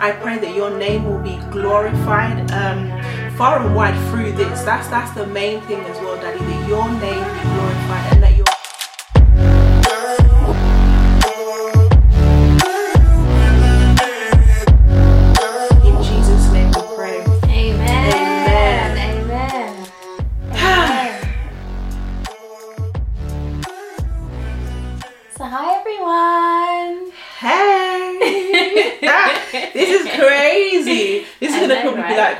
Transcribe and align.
I 0.00 0.12
pray 0.12 0.38
that 0.38 0.54
your 0.54 0.70
name 0.78 1.04
will 1.04 1.18
be 1.18 1.36
glorified 1.50 2.50
um, 2.52 2.88
far 3.36 3.60
and 3.64 3.74
wide 3.76 3.98
through 4.08 4.32
this. 4.32 4.62
That's 4.62 4.88
that's 4.88 5.12
the 5.12 5.26
main 5.26 5.60
thing 5.62 5.80
as 5.80 5.98
well, 5.98 6.16
Daddy. 6.16 6.38
That 6.38 6.68
your 6.68 6.88
name 6.88 7.22
be 7.36 7.42
glorified 7.52 8.19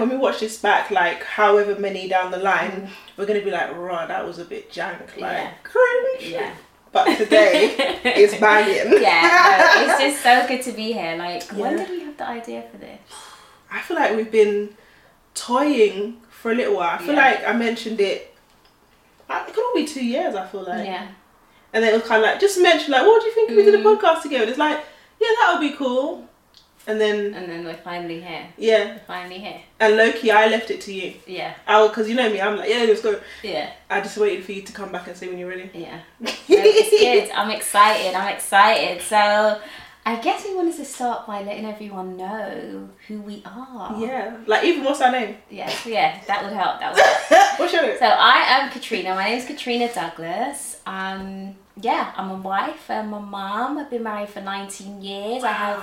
when 0.01 0.09
we 0.11 0.17
watch 0.17 0.41
this 0.41 0.59
back, 0.59 0.91
like 0.91 1.23
however 1.23 1.79
many 1.79 2.09
down 2.09 2.31
the 2.31 2.39
line, 2.39 2.89
we're 3.17 3.27
gonna 3.27 3.41
be 3.45 3.51
like, 3.51 3.75
"Raw, 3.77 4.07
that 4.07 4.27
was 4.27 4.39
a 4.39 4.45
bit 4.45 4.71
jank, 4.73 5.01
like 5.19 5.21
Yeah. 5.21 5.51
cringe." 5.63 6.33
Yeah. 6.33 6.55
But 6.93 7.17
today 7.17 7.75
it's 8.05 8.35
banging. 8.37 9.01
Yeah. 9.01 9.83
no, 9.87 9.93
it's 9.95 10.01
just 10.03 10.23
so 10.29 10.47
good 10.49 10.63
to 10.63 10.73
be 10.73 10.93
here. 10.93 11.17
Like, 11.17 11.45
when 11.53 11.77
did 11.77 11.89
we 11.91 12.01
have 12.01 12.17
the 12.17 12.27
idea 12.29 12.65
for 12.71 12.79
this? 12.79 12.99
I 13.71 13.81
feel 13.81 13.97
like 13.97 14.17
we've 14.17 14.33
been 14.33 14.75
toying 15.35 16.21
for 16.31 16.51
a 16.53 16.55
little 16.55 16.77
while. 16.77 16.97
I 16.97 16.99
feel 16.99 17.15
Yeah. 17.15 17.21
like 17.31 17.47
I 17.47 17.53
mentioned 17.53 18.01
it. 18.01 18.35
It 19.29 19.55
could 19.55 19.65
all 19.65 19.75
be 19.75 19.87
two 19.87 20.05
years. 20.05 20.35
I 20.35 20.47
feel 20.47 20.63
like. 20.65 20.85
yeah. 20.87 21.07
And 21.73 21.85
then 21.85 21.95
it 21.95 21.99
was 21.99 22.09
kind 22.09 22.21
of 22.23 22.29
like 22.29 22.41
just 22.41 22.61
mention 22.61 22.91
like, 22.91 23.03
what 23.07 23.21
do 23.23 23.29
you 23.29 23.35
think 23.35 23.51
if 23.51 23.57
we 23.57 23.63
did 23.63 23.75
a 23.77 23.79
Mm. 23.79 23.97
podcast 24.01 24.23
together? 24.23 24.45
It's 24.51 24.59
like, 24.59 24.79
yeah, 25.21 25.29
that 25.41 25.53
would 25.53 25.61
be 25.71 25.77
cool. 25.77 26.27
And 26.87 27.01
then 27.01 27.35
And 27.35 27.49
then 27.49 27.65
we're 27.65 27.75
finally 27.75 28.21
here. 28.21 28.47
yeah, 28.57 28.85
We're 28.95 28.99
finally 29.07 29.39
here. 29.39 29.61
and 29.79 29.97
Loki, 29.97 30.31
I 30.31 30.47
left 30.49 30.71
it 30.71 30.81
to 30.83 30.93
you. 30.93 31.15
Yeah. 31.27 31.55
I 31.67 31.81
will 31.81 31.89
because 31.89 32.09
you 32.09 32.15
know 32.15 32.31
me, 32.31 32.41
I'm 32.41 32.57
like, 32.57 32.69
yeah, 32.71 32.85
let's 32.89 33.03
go. 33.03 33.21
Yeah. 33.43 33.71
I 33.89 34.01
just 34.01 34.17
waited 34.17 34.45
for 34.45 34.53
you 34.53 34.63
to 34.63 34.73
come 34.73 34.91
back 34.91 35.07
and 35.07 35.17
say 35.17 35.29
when 35.29 35.39
you're 35.39 35.49
ready. 35.49 35.71
Yeah. 35.75 36.01
No, 36.21 36.27
it's 36.49 36.91
good. 36.91 37.31
I'm 37.37 37.51
excited. 37.51 38.15
I'm 38.15 38.35
excited. 38.35 39.01
So, 39.03 39.61
I 40.07 40.17
guess 40.17 40.45
we 40.45 40.55
wanted 40.57 40.75
to 40.77 40.85
start 40.85 41.27
by 41.27 41.43
letting 41.43 41.67
everyone 41.67 42.17
know 42.17 42.89
who 43.07 43.21
we 43.21 43.43
are. 43.47 43.95
Yeah, 44.01 44.39
like 44.47 44.65
even 44.65 44.83
what's 44.83 45.01
our 45.03 45.13
name? 45.13 45.37
Yeah. 45.51 45.69
so 45.69 45.91
yeah. 45.91 46.19
That 46.27 46.43
would 46.43 46.53
help. 46.55 46.81
That 46.81 46.95
would 46.95 47.03
help. 47.39 47.59
What's 47.61 47.73
your 47.75 47.83
name? 47.83 47.97
So 47.99 48.07
I 48.07 48.43
am 48.59 48.71
Katrina. 48.71 49.15
My 49.15 49.29
name 49.29 49.39
is 49.39 49.45
Katrina 49.45 49.93
Douglas. 49.93 50.81
Um, 50.87 51.55
yeah, 51.81 52.13
I'm 52.17 52.31
a 52.31 52.37
wife. 52.37 52.91
I'm 52.91 53.13
a 53.13 53.21
mom. 53.21 53.79
I've 53.79 53.91
been 53.91 54.03
married 54.03 54.31
for 54.31 54.41
19 54.41 55.03
years. 55.03 55.45
I 55.45 55.53
have 55.53 55.79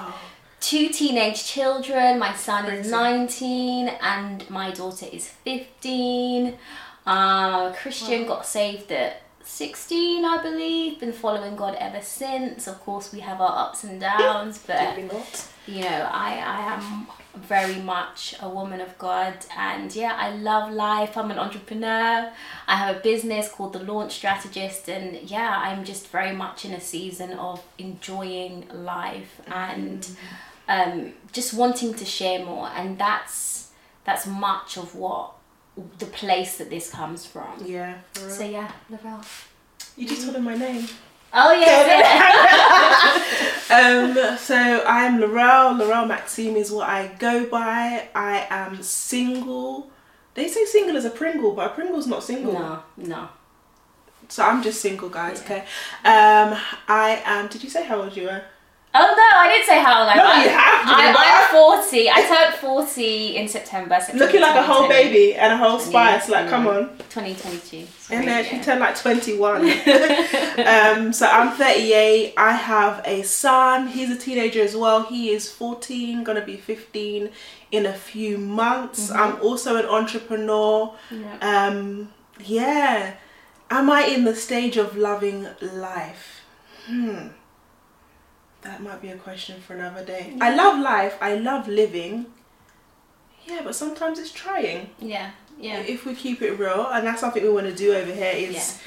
two 0.59 0.89
teenage 0.89 1.45
children. 1.45 2.19
My 2.19 2.33
son 2.35 2.65
is 2.67 2.89
19 2.89 3.87
and 4.01 4.49
my 4.49 4.71
daughter 4.71 5.05
is 5.11 5.27
15. 5.27 6.57
Uh, 7.05 7.71
Christian 7.73 8.23
Wow. 8.23 8.27
got 8.35 8.45
saved 8.45 8.91
at 8.91 9.21
16, 9.43 10.25
I 10.25 10.41
believe. 10.41 10.99
Been 10.99 11.13
following 11.13 11.55
God 11.55 11.75
ever 11.79 12.01
since. 12.01 12.67
Of 12.67 12.79
course, 12.81 13.13
we 13.13 13.21
have 13.21 13.39
our 13.39 13.67
ups 13.67 13.83
and 13.83 14.01
downs, 14.01 14.57
but. 14.67 15.47
You 15.67 15.81
know, 15.81 16.09
I, 16.11 16.37
I 16.37 16.73
am 16.75 17.07
very 17.37 17.75
much 17.75 18.35
a 18.41 18.49
woman 18.49 18.81
of 18.81 18.97
God 18.97 19.33
and 19.57 19.93
yeah, 19.95 20.15
I 20.17 20.31
love 20.35 20.71
life. 20.71 21.17
I'm 21.17 21.29
an 21.31 21.37
entrepreneur. 21.37 22.31
I 22.67 22.75
have 22.75 22.95
a 22.95 22.99
business 22.99 23.49
called 23.51 23.73
The 23.73 23.83
Launch 23.83 24.13
Strategist 24.13 24.89
and 24.89 25.29
yeah, 25.29 25.61
I'm 25.63 25.83
just 25.83 26.07
very 26.07 26.35
much 26.35 26.65
in 26.65 26.73
a 26.73 26.81
season 26.81 27.33
of 27.33 27.63
enjoying 27.77 28.67
life 28.73 29.41
and 29.47 30.07
um, 30.67 31.13
just 31.31 31.53
wanting 31.53 31.93
to 31.95 32.05
share 32.05 32.43
more 32.43 32.69
and 32.69 32.97
that's 32.97 33.71
that's 34.05 34.25
much 34.25 34.77
of 34.77 34.95
what 34.95 35.33
the 35.99 36.05
place 36.05 36.57
that 36.57 36.69
this 36.69 36.89
comes 36.89 37.25
from. 37.25 37.63
Yeah. 37.65 37.95
for 38.13 38.21
real. 38.25 38.29
So 38.29 38.43
yeah, 38.45 38.71
Lorelle. 38.89 39.25
you 39.97 40.07
just 40.07 40.23
told 40.23 40.37
him 40.37 40.45
my 40.45 40.55
name. 40.55 40.87
Oh 41.39 41.53
yeah. 41.53 43.13
um, 44.33 44.37
so 44.39 44.83
I'm 44.87 45.19
Lorelle. 45.19 45.79
Lorelle 45.79 46.07
Maxime 46.07 46.55
is 46.55 46.71
what 46.71 46.89
I 46.89 47.07
go 47.19 47.45
by. 47.45 48.09
I 48.15 48.47
am 48.49 48.81
single. 48.81 49.91
They 50.33 50.47
say 50.47 50.65
single 50.65 50.95
is 50.95 51.05
a 51.05 51.11
Pringle, 51.11 51.51
but 51.53 51.71
a 51.71 51.73
Pringle's 51.75 52.07
not 52.07 52.23
single. 52.23 52.53
no, 52.53 52.81
no. 52.97 53.29
So 54.29 54.43
I'm 54.43 54.63
just 54.63 54.81
single, 54.81 55.09
guys. 55.09 55.39
Yeah. 55.41 55.45
Okay. 55.45 55.59
Um, 56.03 56.59
I 56.87 57.21
am. 57.23 57.47
Did 57.49 57.63
you 57.63 57.69
say 57.69 57.85
how 57.85 58.01
old 58.01 58.17
you 58.17 58.23
were? 58.23 58.41
Oh 58.99 59.13
no, 59.15 59.39
I 59.39 59.47
didn't 59.47 59.67
say 59.67 59.79
how 59.79 60.01
old 60.01 60.09
I 60.09 60.15
No, 60.15 60.25
am. 60.25 60.43
you 60.43 60.49
have 60.49 60.81
to, 60.81 61.19
I, 61.19 61.49
I'm 61.51 61.81
40. 61.83 62.09
I 62.09 62.21
turned 62.27 62.55
40 62.55 63.35
in 63.35 63.47
September. 63.47 63.99
September 63.99 64.25
Looking 64.25 64.41
like 64.41 64.55
a 64.55 64.63
whole 64.63 64.87
baby 64.87 65.35
and 65.35 65.53
a 65.53 65.57
whole 65.57 65.77
spice. 65.77 66.29
Like, 66.29 66.49
come 66.49 66.67
on. 66.67 66.89
2022. 67.09 67.85
And 68.09 68.27
then 68.27 68.43
she 68.45 68.59
turned 68.59 68.79
like 68.79 68.99
21. 68.99 69.61
um, 70.65 71.13
so 71.13 71.27
I'm 71.27 71.51
38. 71.51 72.33
I 72.37 72.53
have 72.53 73.01
a 73.05 73.21
son. 73.23 73.87
He's 73.87 74.09
a 74.09 74.17
teenager 74.17 74.61
as 74.61 74.75
well. 74.75 75.03
He 75.03 75.29
is 75.29 75.51
14, 75.51 76.23
gonna 76.23 76.43
be 76.43 76.57
15 76.57 77.29
in 77.71 77.85
a 77.85 77.93
few 77.93 78.37
months. 78.37 79.09
Mm-hmm. 79.09 79.19
I'm 79.21 79.41
also 79.41 79.75
an 79.75 79.85
entrepreneur. 79.85 80.95
Yeah. 81.11 81.37
Um, 81.41 82.13
yeah. 82.43 83.13
Am 83.69 83.89
I 83.91 84.05
in 84.05 84.23
the 84.23 84.35
stage 84.35 84.77
of 84.77 84.95
loving 84.97 85.47
life? 85.61 86.41
Hmm. 86.85 87.27
That 88.61 88.81
might 88.81 89.01
be 89.01 89.09
a 89.09 89.17
question 89.17 89.61
for 89.61 89.73
another 89.75 90.03
day. 90.03 90.35
I 90.41 90.53
love 90.55 90.79
life. 90.79 91.17
I 91.21 91.35
love 91.35 91.67
living. 91.67 92.25
Yeah, 93.45 93.61
but 93.63 93.75
sometimes 93.75 94.19
it's 94.19 94.31
trying 94.31 94.89
yeah, 94.99 95.31
yeah. 95.57 95.79
if 95.79 96.05
we 96.05 96.13
keep 96.15 96.41
it 96.41 96.59
real, 96.59 96.87
and 96.87 97.07
that's 97.07 97.21
something 97.21 97.41
we 97.41 97.49
want 97.49 97.67
to 97.67 97.73
do 97.73 97.93
over 97.93 98.11
here 98.11 98.33
is 98.35 98.81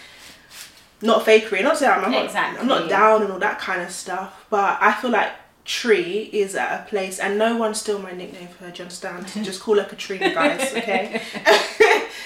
not 1.01 1.25
fakery. 1.25 1.63
Not 1.63 1.79
saying 1.79 1.93
I'm, 1.93 2.05
I'm 2.05 2.13
not, 2.13 2.25
Exactly. 2.27 2.61
I'm 2.61 2.67
not 2.67 2.89
down 2.91 3.23
and 3.23 3.33
all 3.33 3.39
that 3.39 3.59
kind 3.59 3.81
of 3.81 3.91
stuff, 3.91 4.47
but 4.51 4.77
I 4.83 4.93
feel 4.93 5.11
like 5.11 5.33
Tree 5.65 6.29
is 6.33 6.55
at 6.57 6.81
a 6.81 6.89
place, 6.89 7.19
and 7.19 7.39
no 7.39 7.57
one 7.57 7.75
steal 7.75 7.99
my 8.01 8.13
nickname 8.13 8.49
for 8.49 8.65
her. 8.65 8.71
Do 8.71 8.79
you 8.79 8.85
understand? 8.85 9.27
Just 9.45 9.61
call 9.63 9.77
her 9.77 9.85
Katrina, 9.85 10.35
guys. 10.35 10.75
Okay? 10.75 11.23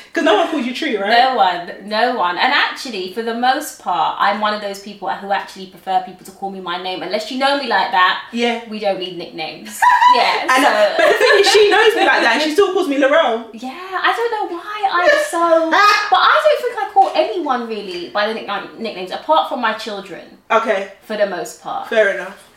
Because 0.06 0.24
no 0.24 0.36
one 0.36 0.48
calls 0.50 0.64
you 0.66 0.74
Tree, 0.74 0.96
right? 0.96 1.10
No 1.10 1.34
one, 1.36 1.88
no 1.88 2.14
one. 2.16 2.36
And 2.38 2.52
actually, 2.52 3.12
for 3.12 3.22
the 3.22 3.34
most 3.34 3.80
part, 3.80 4.16
I'm 4.20 4.40
one 4.40 4.54
of 4.54 4.60
those 4.60 4.80
people 4.80 5.08
who 5.10 5.32
actually 5.32 5.66
prefer 5.66 6.02
people 6.02 6.24
to 6.26 6.32
call 6.32 6.50
me 6.50 6.60
my 6.60 6.82
name. 6.82 7.02
Unless 7.02 7.30
you 7.30 7.38
know 7.38 7.58
me 7.60 7.66
like 7.68 7.90
that, 7.90 8.28
Yeah. 8.32 8.68
we 8.68 8.78
don't 8.78 8.98
need 8.98 9.16
nicknames. 9.18 9.80
yeah. 10.16 10.42
And, 10.42 10.64
so, 10.64 10.94
but 10.98 11.06
the 11.12 11.18
thing 11.18 11.40
is, 11.40 11.50
she 11.52 11.70
knows 11.70 11.94
me 11.94 12.00
like 12.06 12.22
that, 12.22 12.32
and 12.34 12.42
she 12.42 12.52
still 12.52 12.72
calls 12.72 12.88
me 12.88 12.96
Lorelle. 12.96 13.50
yeah, 13.52 13.70
I 14.02 14.12
don't 14.16 14.30
know 14.50 14.56
why 14.56 14.88
I'm 14.92 15.24
so. 15.30 15.70
but 16.10 16.18
I 16.20 16.42
don't 16.44 16.62
think 16.62 16.88
I 16.88 16.92
call 16.92 17.12
anyone 17.14 17.66
really 17.68 18.10
by 18.10 18.28
the 18.28 18.34
nick- 18.34 18.78
nicknames 18.78 19.10
apart 19.10 19.48
from 19.48 19.60
my 19.60 19.72
children, 19.74 20.38
Okay, 20.50 20.92
for 21.02 21.16
the 21.16 21.26
most 21.26 21.60
part. 21.62 21.88
fair 21.88 22.14
enough. 22.14 22.50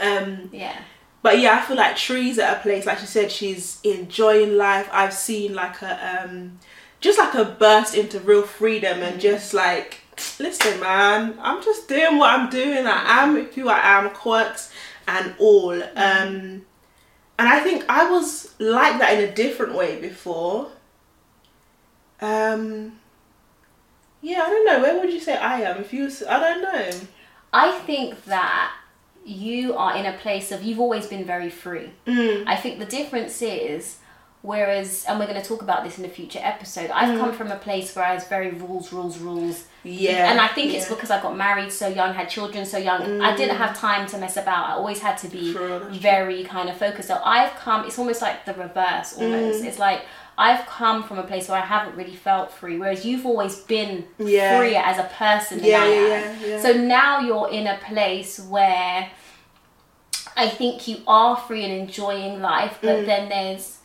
Um, 0.00 0.48
Yeah. 0.52 0.76
But 1.28 1.40
yeah, 1.40 1.58
I 1.58 1.60
feel 1.60 1.76
like 1.76 1.94
Tree's 1.94 2.38
at 2.38 2.56
a 2.56 2.60
place, 2.60 2.86
like 2.86 3.00
she 3.00 3.04
said, 3.04 3.30
she's 3.30 3.82
enjoying 3.84 4.56
life. 4.56 4.88
I've 4.90 5.12
seen 5.12 5.52
like 5.52 5.82
a 5.82 6.22
um 6.22 6.58
just 7.00 7.18
like 7.18 7.34
a 7.34 7.44
burst 7.44 7.94
into 7.94 8.18
real 8.20 8.44
freedom 8.44 9.02
and 9.02 9.20
just 9.20 9.52
like 9.52 10.00
listen 10.40 10.80
man, 10.80 11.38
I'm 11.42 11.62
just 11.62 11.86
doing 11.86 12.16
what 12.16 12.30
I'm 12.30 12.48
doing. 12.48 12.86
I 12.86 13.24
am 13.24 13.44
who 13.44 13.68
I 13.68 13.78
am, 13.82 14.08
quirks 14.08 14.72
and 15.06 15.34
all. 15.38 15.74
Um 15.74 16.64
and 17.38 17.46
I 17.46 17.60
think 17.60 17.84
I 17.90 18.10
was 18.10 18.54
like 18.58 18.98
that 18.98 19.18
in 19.18 19.28
a 19.28 19.34
different 19.34 19.74
way 19.74 20.00
before. 20.00 20.70
Um 22.22 22.98
yeah, 24.22 24.44
I 24.44 24.48
don't 24.48 24.64
know. 24.64 24.80
Where 24.80 24.98
would 24.98 25.12
you 25.12 25.20
say 25.20 25.36
I 25.36 25.60
am? 25.60 25.76
If 25.76 25.92
you, 25.92 26.10
I 26.26 26.40
don't 26.40 26.62
know. 26.62 26.90
I 27.52 27.78
think 27.80 28.24
that 28.24 28.72
you 29.28 29.74
are 29.74 29.96
in 29.96 30.06
a 30.06 30.12
place 30.18 30.50
of 30.52 30.62
you've 30.62 30.80
always 30.80 31.06
been 31.06 31.24
very 31.24 31.50
free. 31.50 31.90
Mm. 32.06 32.44
I 32.46 32.56
think 32.56 32.78
the 32.78 32.86
difference 32.86 33.40
is, 33.42 33.98
whereas, 34.42 35.04
and 35.08 35.18
we're 35.18 35.26
going 35.26 35.40
to 35.40 35.46
talk 35.46 35.62
about 35.62 35.84
this 35.84 35.98
in 35.98 36.04
a 36.04 36.08
future 36.08 36.40
episode, 36.42 36.90
I've 36.90 37.18
come 37.18 37.32
from 37.32 37.50
a 37.50 37.56
place 37.56 37.94
where 37.94 38.04
I 38.04 38.14
was 38.14 38.24
very 38.24 38.50
rules, 38.50 38.92
rules, 38.92 39.18
rules. 39.18 39.64
Yeah, 39.84 40.30
And 40.30 40.40
I 40.40 40.48
think 40.48 40.74
it's 40.74 40.88
because 40.88 41.10
I 41.10 41.20
got 41.22 41.36
married 41.36 41.72
so 41.72 41.88
young, 41.88 42.12
had 42.14 42.28
children 42.28 42.66
so 42.66 42.78
young. 42.78 43.20
I 43.20 43.36
didn't 43.36 43.56
have 43.56 43.76
time 43.76 44.06
to 44.08 44.18
mess 44.18 44.36
about. 44.36 44.68
I 44.70 44.72
always 44.72 45.00
had 45.00 45.16
to 45.18 45.28
be 45.28 45.38
Mm. 45.52 45.54
True, 45.54 45.68
that's 45.78 45.84
true. 45.90 45.98
very 46.00 46.44
kind 46.44 46.68
of 46.68 46.76
focused. 46.76 47.08
So 47.08 47.20
I've 47.24 47.54
come, 47.56 47.84
it's 47.86 47.98
almost 47.98 48.20
like 48.22 48.44
the 48.44 48.54
reverse 48.54 49.16
almost. 49.18 49.62
Mm. 49.62 49.66
It's 49.66 49.78
like 49.78 50.02
I've 50.36 50.64
come 50.66 51.02
from 51.02 51.18
a 51.18 51.22
place 51.24 51.48
where 51.48 51.60
I 51.60 51.64
haven't 51.64 51.96
really 51.96 52.14
felt 52.14 52.52
free, 52.52 52.78
whereas 52.78 53.04
you've 53.04 53.26
always 53.26 53.56
been 53.56 54.04
Yeah. 54.18 54.58
freer 54.58 54.78
as 54.84 54.98
a 54.98 55.04
person 55.04 55.58
Yeah, 55.64 55.84
yeah, 55.84 56.06
yeah, 56.06 56.34
yeah. 56.46 56.60
So 56.62 56.72
now 56.72 57.18
you're 57.20 57.50
in 57.50 57.66
a 57.66 57.76
place 57.78 58.38
where 58.38 59.10
I 60.38 60.48
think 60.48 60.86
you 60.88 60.98
are 61.06 61.36
free 61.36 61.64
and 61.64 61.72
enjoying 61.72 62.40
life, 62.40 62.78
Mm. 62.80 62.86
but 62.88 63.06
then 63.06 63.28
there's 63.28 63.78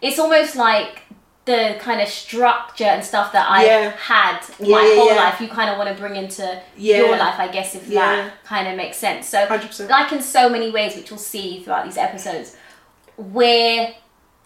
it's 0.00 0.18
almost 0.18 0.54
like 0.54 1.02
the 1.44 1.76
kind 1.80 2.00
of 2.00 2.08
structure 2.08 2.84
and 2.84 3.02
stuff 3.02 3.32
that 3.32 3.46
I 3.50 3.64
Yeah. 3.64 3.90
had 3.96 4.38
Yeah, 4.60 4.76
my 4.76 4.82
yeah, 4.86 4.94
whole 4.96 5.16
life. 5.16 5.40
You 5.40 5.48
kind 5.48 5.70
of 5.70 5.78
want 5.78 5.88
to 5.88 5.94
bring 6.00 6.14
into 6.14 6.60
your 6.76 7.16
life, 7.16 7.36
I 7.40 7.48
guess, 7.48 7.74
if 7.74 7.88
that 7.88 8.44
kind 8.44 8.68
of 8.68 8.76
makes 8.76 8.98
sense. 8.98 9.26
So, 9.26 9.38
100%. 9.46 9.88
like 9.90 10.12
in 10.12 10.20
so 10.22 10.48
many 10.50 10.70
ways, 10.70 10.94
which 10.94 11.10
we'll 11.10 11.18
see 11.18 11.62
throughout 11.62 11.84
these 11.86 11.96
episodes, 11.96 12.54
we're 13.16 13.94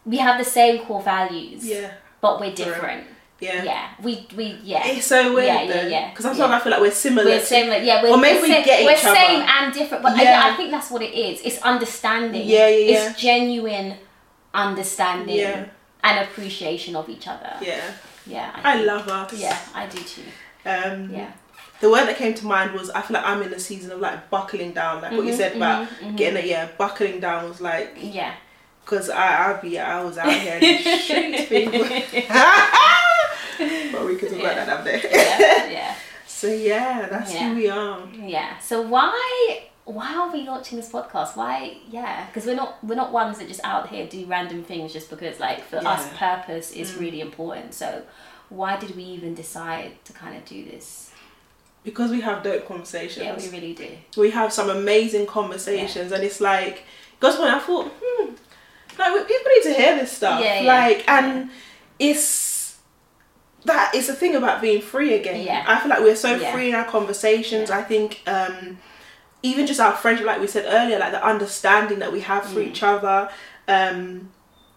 we 0.04 0.16
have 0.18 0.36
the 0.38 0.44
same 0.44 0.84
core 0.84 1.02
values, 1.02 1.64
Yeah. 1.66 1.90
but 2.20 2.40
we're 2.40 2.52
different. 2.54 3.04
Yeah. 3.42 3.62
Yeah, 3.64 3.88
we 4.02 4.26
we 4.36 4.46
yeah. 4.62 4.86
It's 4.86 5.06
so 5.06 5.34
weird 5.34 5.46
Yeah, 5.46 5.62
yeah, 5.62 5.72
though. 5.82 5.88
yeah, 5.88 6.10
Because 6.10 6.24
sometimes 6.26 6.50
yeah. 6.50 6.56
I 6.56 6.60
feel 6.60 6.72
like 6.72 6.80
we're 6.80 6.90
similar. 6.92 7.24
We're 7.30 7.40
similar, 7.40 7.78
yeah. 7.78 8.02
We're, 8.02 8.10
Or 8.10 8.16
maybe 8.18 8.38
we're 8.38 8.48
we 8.48 8.54
sa- 8.54 8.62
get 8.70 8.84
we're 8.84 8.92
each 8.92 9.04
other. 9.04 9.16
same 9.16 9.42
and 9.56 9.74
different, 9.74 10.02
but 10.04 10.16
Yeah. 10.16 10.22
yeah. 10.24 10.42
I 10.52 10.56
think 10.56 10.70
that's 10.70 10.90
what 10.92 11.02
it 11.02 11.12
is. 11.26 11.40
It's 11.48 11.60
understanding. 11.62 12.46
Yeah, 12.46 12.68
yeah, 12.68 12.76
yeah. 12.92 13.10
It's 13.10 13.20
genuine 13.20 13.96
understanding 14.54 15.36
Yeah. 15.36 15.64
and 16.04 16.18
appreciation 16.20 16.94
of 16.96 17.08
each 17.08 17.26
other. 17.28 17.52
Yeah. 17.60 17.80
Yeah, 18.26 18.50
I 18.62 18.74
think- 18.74 18.86
love 18.86 19.08
us. 19.08 19.32
Yeah, 19.34 19.58
I 19.74 19.86
do 19.86 19.98
too. 19.98 20.22
Um, 20.64 21.10
Yeah. 21.12 21.30
The 21.80 21.90
word 21.90 22.06
that 22.06 22.16
came 22.16 22.34
to 22.34 22.46
mind 22.46 22.72
was 22.74 22.90
I 22.90 23.02
feel 23.02 23.14
like 23.16 23.26
I'm 23.26 23.42
in 23.42 23.52
a 23.52 23.58
season 23.58 23.90
of 23.90 23.98
like 23.98 24.30
buckling 24.30 24.72
down, 24.72 25.02
like 25.02 25.10
what 25.10 25.24
you 25.26 25.32
Mhm, 25.32 25.36
said 25.36 25.56
about 25.56 25.88
mhm, 25.88 26.12
mhm. 26.12 26.16
getting 26.16 26.38
it. 26.44 26.44
Yeah, 26.46 26.68
buckling 26.78 27.18
down 27.18 27.48
was 27.48 27.60
like 27.60 27.96
Yeah. 28.00 28.34
because 28.84 29.10
I 29.10 29.26
I 29.50 29.52
be 29.54 29.80
I 29.80 30.00
was 30.04 30.16
out 30.16 30.32
here 30.32 30.58
in 30.62 30.84
the 30.84 30.98
streets, 30.98 31.48
people. 31.48 31.80
but 33.92 34.06
we 34.06 34.16
could 34.16 34.30
talk 34.30 34.38
about 34.40 34.56
that 34.56 34.68
up 34.68 34.84
there. 34.84 35.00
yeah, 35.10 35.70
yeah, 35.70 35.94
So 36.26 36.46
yeah, 36.48 37.06
that's 37.10 37.32
Yeah. 37.32 37.48
who 37.50 37.54
we 37.56 37.68
are. 37.68 38.08
yeah. 38.12 38.58
So 38.58 38.82
why 38.82 39.62
why 39.84 40.14
are 40.14 40.30
we 40.32 40.42
launching 40.46 40.78
this 40.78 40.90
podcast? 40.90 41.36
Why? 41.36 41.76
Yeah, 41.90 42.26
because 42.26 42.46
we're 42.46 42.54
not 42.56 42.82
we're 42.84 42.94
not 42.94 43.12
ones 43.12 43.38
that 43.38 43.48
just 43.48 43.60
out 43.64 43.88
here 43.88 44.06
do 44.06 44.24
random 44.26 44.62
things 44.64 44.92
just 44.92 45.10
because 45.10 45.40
like 45.40 45.62
for 45.64 45.76
us 45.78 46.08
purpose 46.16 46.70
is 46.72 46.92
Mm. 46.92 47.00
really 47.00 47.20
important. 47.20 47.74
So 47.74 48.02
why 48.48 48.76
did 48.76 48.94
we 48.96 49.02
even 49.04 49.34
decide 49.34 49.92
to 50.04 50.12
kind 50.12 50.36
of 50.36 50.44
do 50.44 50.64
this? 50.64 51.10
Because 51.84 52.10
we 52.12 52.20
have 52.20 52.42
dope 52.44 52.66
conversations. 52.68 53.24
Yeah, 53.26 53.36
we 53.36 53.48
really 53.58 53.74
do. 53.74 53.88
we 54.20 54.30
have 54.30 54.52
some 54.52 54.70
amazing 54.70 55.26
conversations 55.26 56.12
and 56.12 56.22
it's 56.22 56.40
like 56.40 56.84
God's 57.18 57.38
when 57.38 57.52
I 57.52 57.58
thought 57.58 57.90
hmm 58.00 58.32
like 58.98 59.26
people 59.26 59.50
need 59.56 59.62
to 59.64 59.74
hear 59.74 59.96
this 59.98 60.12
stuff 60.12 60.40
Yeah, 60.44 60.60
yeah, 60.60 60.72
like 60.74 61.08
and 61.08 61.50
it's 61.98 62.22
that 63.64 63.92
the 64.08 64.14
thing 64.14 64.34
about 64.34 64.60
being 64.60 64.82
free 64.82 65.14
again 65.14 65.40
Yeah. 65.42 65.64
I 65.66 65.78
feel 65.80 65.88
like 65.88 66.00
we're 66.00 66.16
so 66.16 66.34
Yeah. 66.36 66.52
free 66.52 66.68
in 66.68 66.74
our 66.74 66.84
conversations 66.84 67.68
Yeah. 67.70 67.78
I 67.78 67.82
think 67.82 68.20
um 68.26 68.78
even 69.42 69.66
just 69.66 69.80
our 69.80 69.92
friendship 69.92 70.26
like 70.26 70.40
we 70.40 70.46
said 70.46 70.64
earlier 70.68 70.98
like 70.98 71.12
the 71.12 71.24
understanding 71.24 71.98
that 72.00 72.12
we 72.12 72.20
have 72.20 72.44
for 72.44 72.60
Mm. 72.60 72.68
each 72.68 72.82
other 72.82 73.28
um 73.68 74.30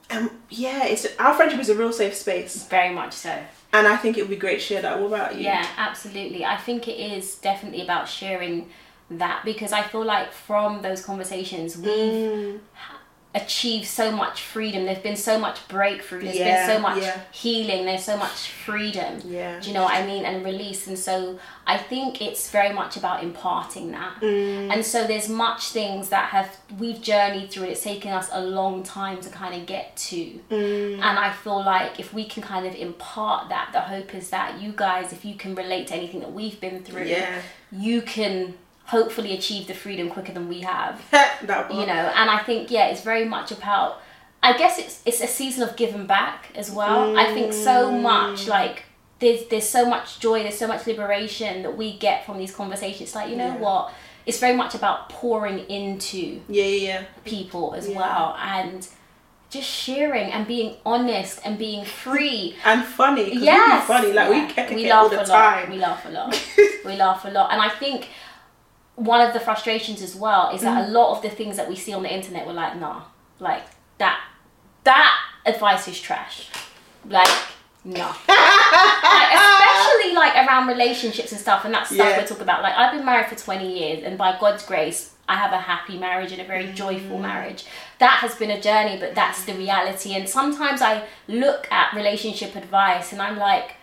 and 0.10 0.30
yeah 0.50 0.86
it's 0.86 1.06
our 1.20 1.34
friendship 1.34 1.60
is 1.60 1.70
a 1.70 1.76
real 1.76 1.92
safe 1.92 2.16
space 2.16 2.68
Very 2.68 2.94
much 2.94 3.14
so. 3.14 3.36
and 3.74 3.88
I 3.88 3.98
think 3.98 4.18
it 4.18 4.22
would 4.22 4.30
be 4.30 4.36
great 4.36 4.60
to 4.60 4.66
share 4.66 4.82
that 4.84 5.00
what 5.00 5.08
about 5.08 5.36
you 5.36 5.42
Yeah, 5.44 5.66
absolutely. 5.78 6.46
I 6.46 6.58
think 6.58 6.88
it 6.88 6.98
is 7.00 7.36
definitely 7.36 7.82
about 7.82 8.08
sharing 8.08 8.70
that 9.10 9.44
because 9.46 9.72
I 9.74 9.82
feel 9.84 10.04
like 10.06 10.32
from 10.32 10.82
those 10.82 11.04
conversations 11.04 11.78
we've 11.78 11.86
Mm, 11.94 12.60
achieved 13.36 13.86
so 13.86 14.12
much 14.12 14.42
freedom. 14.42 14.86
There's 14.86 15.00
been 15.10 15.18
so 15.18 15.38
much 15.38 15.68
breakthrough. 15.68 16.22
There's 16.24 16.38
Yeah, 16.38 16.68
been 16.68 16.76
so 16.76 16.82
much 16.82 17.02
yeah. 17.04 17.20
healing. 17.32 17.86
There's 17.86 18.04
so 18.06 18.16
much 18.18 18.50
freedom. 18.66 19.20
yeah 19.26 19.60
Do 19.60 19.68
you 19.68 19.74
know 19.74 19.84
what 19.84 19.94
I 19.94 20.06
mean? 20.06 20.24
And 20.26 20.44
release. 20.46 20.88
And 20.88 20.98
so 20.98 21.38
I 21.68 21.78
think 21.78 22.22
it's 22.22 22.50
very 22.50 22.74
much 22.74 22.96
about 22.96 23.24
imparting 23.24 23.92
that. 23.92 24.22
Mm, 24.22 24.72
And 24.72 24.86
so 24.86 25.06
there's 25.06 25.28
much 25.28 25.70
things 25.70 26.10
that 26.10 26.30
have 26.30 26.56
we've 26.80 27.02
journeyed 27.02 27.52
through. 27.52 27.66
It's 27.74 27.84
taken 27.84 28.12
us 28.12 28.30
a 28.32 28.42
long 28.42 28.84
time 28.84 29.20
to 29.22 29.30
kind 29.30 29.54
of 29.60 29.66
get 29.68 29.96
to. 30.10 30.40
mm, 30.50 30.94
And 30.96 31.20
I 31.20 31.32
feel 31.34 31.64
like 31.76 32.00
if 32.00 32.14
we 32.14 32.26
can 32.26 32.42
kind 32.42 32.66
of 32.66 32.74
impart 32.76 33.50
that, 33.50 33.70
the 33.74 33.82
hope 33.82 34.16
is 34.16 34.30
that 34.30 34.62
you 34.62 34.72
guys, 34.76 35.12
if 35.12 35.26
you 35.26 35.36
can 35.36 35.56
relate 35.56 35.88
to 35.88 35.94
anything 35.96 36.22
that 36.22 36.32
we've 36.32 36.60
been 36.62 36.84
through, 36.84 37.04
yeah 37.06 37.42
you 37.72 38.02
can 38.02 38.54
hopefully 38.86 39.34
achieve 39.34 39.68
the 39.68 39.74
freedom 39.74 40.10
quicker 40.10 40.32
than 40.32 40.48
we 40.48 40.62
have. 40.62 41.02
You 41.42 41.86
know, 41.86 42.12
and 42.16 42.30
I 42.30 42.40
think 42.40 42.72
yeah, 42.72 42.88
it's 42.88 43.02
very 43.02 43.26
much 43.26 43.52
about. 43.52 44.02
I 44.44 44.56
guess 44.58 44.78
it's 44.80 45.02
it's 45.06 45.22
a 45.22 45.28
season 45.28 45.68
of 45.68 45.76
giving 45.76 46.06
back 46.06 46.50
as 46.56 46.72
well. 46.72 47.18
I 47.18 47.34
think 47.34 47.54
so 47.54 47.92
much 47.92 48.48
like 48.48 48.84
there's 49.20 49.46
there's 49.48 49.68
so 49.68 49.86
much 49.90 50.20
joy, 50.20 50.44
there's 50.44 50.58
so 50.58 50.68
much 50.68 50.86
liberation 50.88 51.64
that 51.64 51.76
we 51.78 51.98
get 51.98 52.26
from 52.26 52.38
these 52.38 52.54
conversations. 52.54 53.02
It's 53.10 53.16
like 53.16 53.30
you 53.30 53.38
know 53.38 53.48
Yeah. 53.54 53.58
what, 53.58 53.94
it's 54.26 54.40
very 54.40 54.56
much 54.56 54.76
about 54.76 55.10
pouring 55.10 55.60
into 55.70 56.42
yeah 56.48 56.64
yeah 56.64 56.88
yeah 56.90 57.04
people 57.24 57.74
as 57.76 57.88
Yeah. 57.90 57.98
well 57.98 58.36
and 58.40 58.88
just 59.50 59.70
sharing 59.70 60.32
and 60.32 60.46
being 60.48 60.76
honest 60.86 61.40
and 61.46 61.58
being 61.58 61.86
free 61.86 62.56
and 62.66 62.84
funny. 62.84 63.36
yes 63.36 63.88
we 63.88 63.96
funny. 63.96 64.12
Like 64.14 64.30
Yeah. 64.58 64.70
we 64.70 64.76
we 64.84 64.90
laugh 64.90 65.12
a 65.12 65.16
lot 65.16 65.28
time. 65.28 65.72
we 65.72 65.78
laugh 65.78 66.06
a 66.06 66.10
lot 66.10 66.30
we 66.86 66.96
laugh 66.96 67.26
a 67.26 67.30
lot 67.30 67.52
and 67.54 67.62
i 67.62 67.70
think 67.70 68.10
one 68.96 69.22
of 69.22 69.34
the 69.34 69.40
frustrations 69.40 70.02
as 70.02 70.16
well 70.16 70.50
is 70.56 70.62
Mm. 70.62 70.64
that 70.66 70.88
a 70.88 70.92
lot 70.92 71.16
of 71.16 71.22
the 71.22 71.30
things 71.30 71.58
that 71.58 71.68
we 71.68 71.76
see 71.76 71.94
on 71.94 72.04
the 72.04 72.14
internet 72.14 72.46
we're 72.48 72.54
like 72.54 72.76
nah 72.78 73.02
like 73.40 73.64
that 73.98 74.20
that 74.84 75.18
advice 75.46 75.88
is 75.88 76.00
trash 76.00 76.50
like 77.10 77.28
no 77.84 78.06
like, 78.28 79.34
especially 79.34 80.14
like 80.14 80.36
around 80.36 80.68
relationships 80.68 81.32
and 81.32 81.40
stuff 81.42 81.66
and 81.66 81.74
that 81.74 81.86
stuff 81.88 81.98
Yeah. 81.98 82.20
we 82.22 82.26
talk 82.28 82.42
about 82.42 82.62
like 82.64 82.74
i've 82.76 82.94
been 82.96 83.06
married 83.06 83.28
for 83.28 83.36
20 83.36 83.80
years 83.80 84.04
and 84.04 84.18
by 84.18 84.38
god's 84.40 84.66
grace 84.66 85.14
i 85.28 85.36
have 85.36 85.52
a 85.54 85.58
happy 85.60 85.98
marriage 85.98 86.32
and 86.32 86.42
a 86.42 86.46
very 86.46 86.66
Mm. 86.68 86.76
joyful 86.76 87.20
marriage 87.20 87.66
that 88.00 88.18
has 88.24 88.36
been 88.36 88.52
a 88.52 88.62
journey 88.62 88.98
but 89.00 89.14
that's 89.16 89.44
the 89.46 89.54
reality 89.54 90.14
and 90.16 90.28
sometimes 90.28 90.82
i 90.82 91.04
look 91.28 91.68
at 91.72 91.94
relationship 91.94 92.56
advice 92.56 93.12
and 93.12 93.22
i'm 93.22 93.38
like 93.38 93.76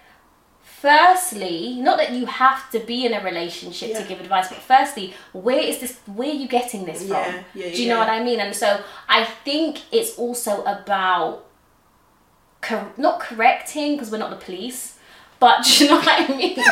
firstly 0.83 1.77
not 1.79 1.97
that 1.97 2.11
you 2.13 2.27
have 2.27 2.69
to 2.75 2.79
be 2.81 3.07
in 3.07 3.13
a 3.15 3.23
relationship 3.23 3.91
Yeah. 3.91 4.01
to 4.03 4.09
give 4.09 4.21
advice 4.21 4.49
but 4.49 4.59
firstly 4.59 5.15
where 5.33 5.61
is 5.71 5.79
this 5.79 5.93
where 6.07 6.29
are 6.29 6.41
you 6.43 6.49
getting 6.49 6.85
this 6.85 7.01
from 7.03 7.11
Yeah, 7.11 7.43
yeah, 7.55 7.71
do 7.75 7.83
you 7.83 7.89
know 7.89 7.95
yeah. 8.01 8.01
what 8.01 8.09
i 8.09 8.23
mean 8.29 8.41
and 8.41 8.55
so 8.63 8.69
i 9.09 9.21
think 9.47 9.73
it's 9.93 10.19
also 10.19 10.53
about 10.65 11.45
cor- 12.61 12.93
not 12.97 13.21
correcting 13.21 13.89
because 13.95 14.11
we're 14.11 14.19
not 14.27 14.31
the 14.31 14.45
police 14.49 14.99
but 15.39 15.63
do 15.65 15.71
you 15.85 15.91
know 15.91 15.97
what 15.99 16.09
i 16.09 16.27
mean 16.37 16.55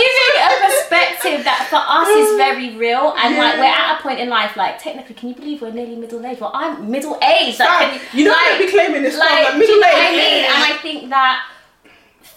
giving 0.00 0.34
a 0.40 0.48
perspective 0.66 1.44
that 1.44 1.66
for 1.68 1.82
us 2.00 2.08
is 2.08 2.36
very 2.36 2.76
real 2.76 3.12
and 3.18 3.36
like 3.36 3.56
we're 3.58 3.64
at 3.64 3.98
a 3.98 4.02
point 4.02 4.18
in 4.20 4.28
life 4.28 4.56
like 4.56 4.78
technically 4.82 5.14
can 5.14 5.28
you 5.30 5.34
believe 5.34 5.60
we're 5.60 5.70
nearly 5.72 5.96
middle 5.96 6.24
aged 6.24 6.40
well 6.40 6.52
i'm 6.54 6.90
middle 6.90 7.18
aged 7.22 7.58
like, 7.60 7.68
Fam, 7.68 8.00
you 8.16 8.24
know 8.24 8.30
like, 8.30 8.40
I 8.40 8.48
don't 8.58 8.66
be 8.66 8.70
claiming 8.72 9.02
this 9.02 9.18
like, 9.18 9.52
do 9.52 9.58
middle 9.58 9.76
what 9.78 9.94
I 9.94 10.08
age. 10.08 10.16
mean? 10.22 10.44
And 10.44 10.62
I 10.72 10.76
think 10.80 11.10
that 11.10 11.46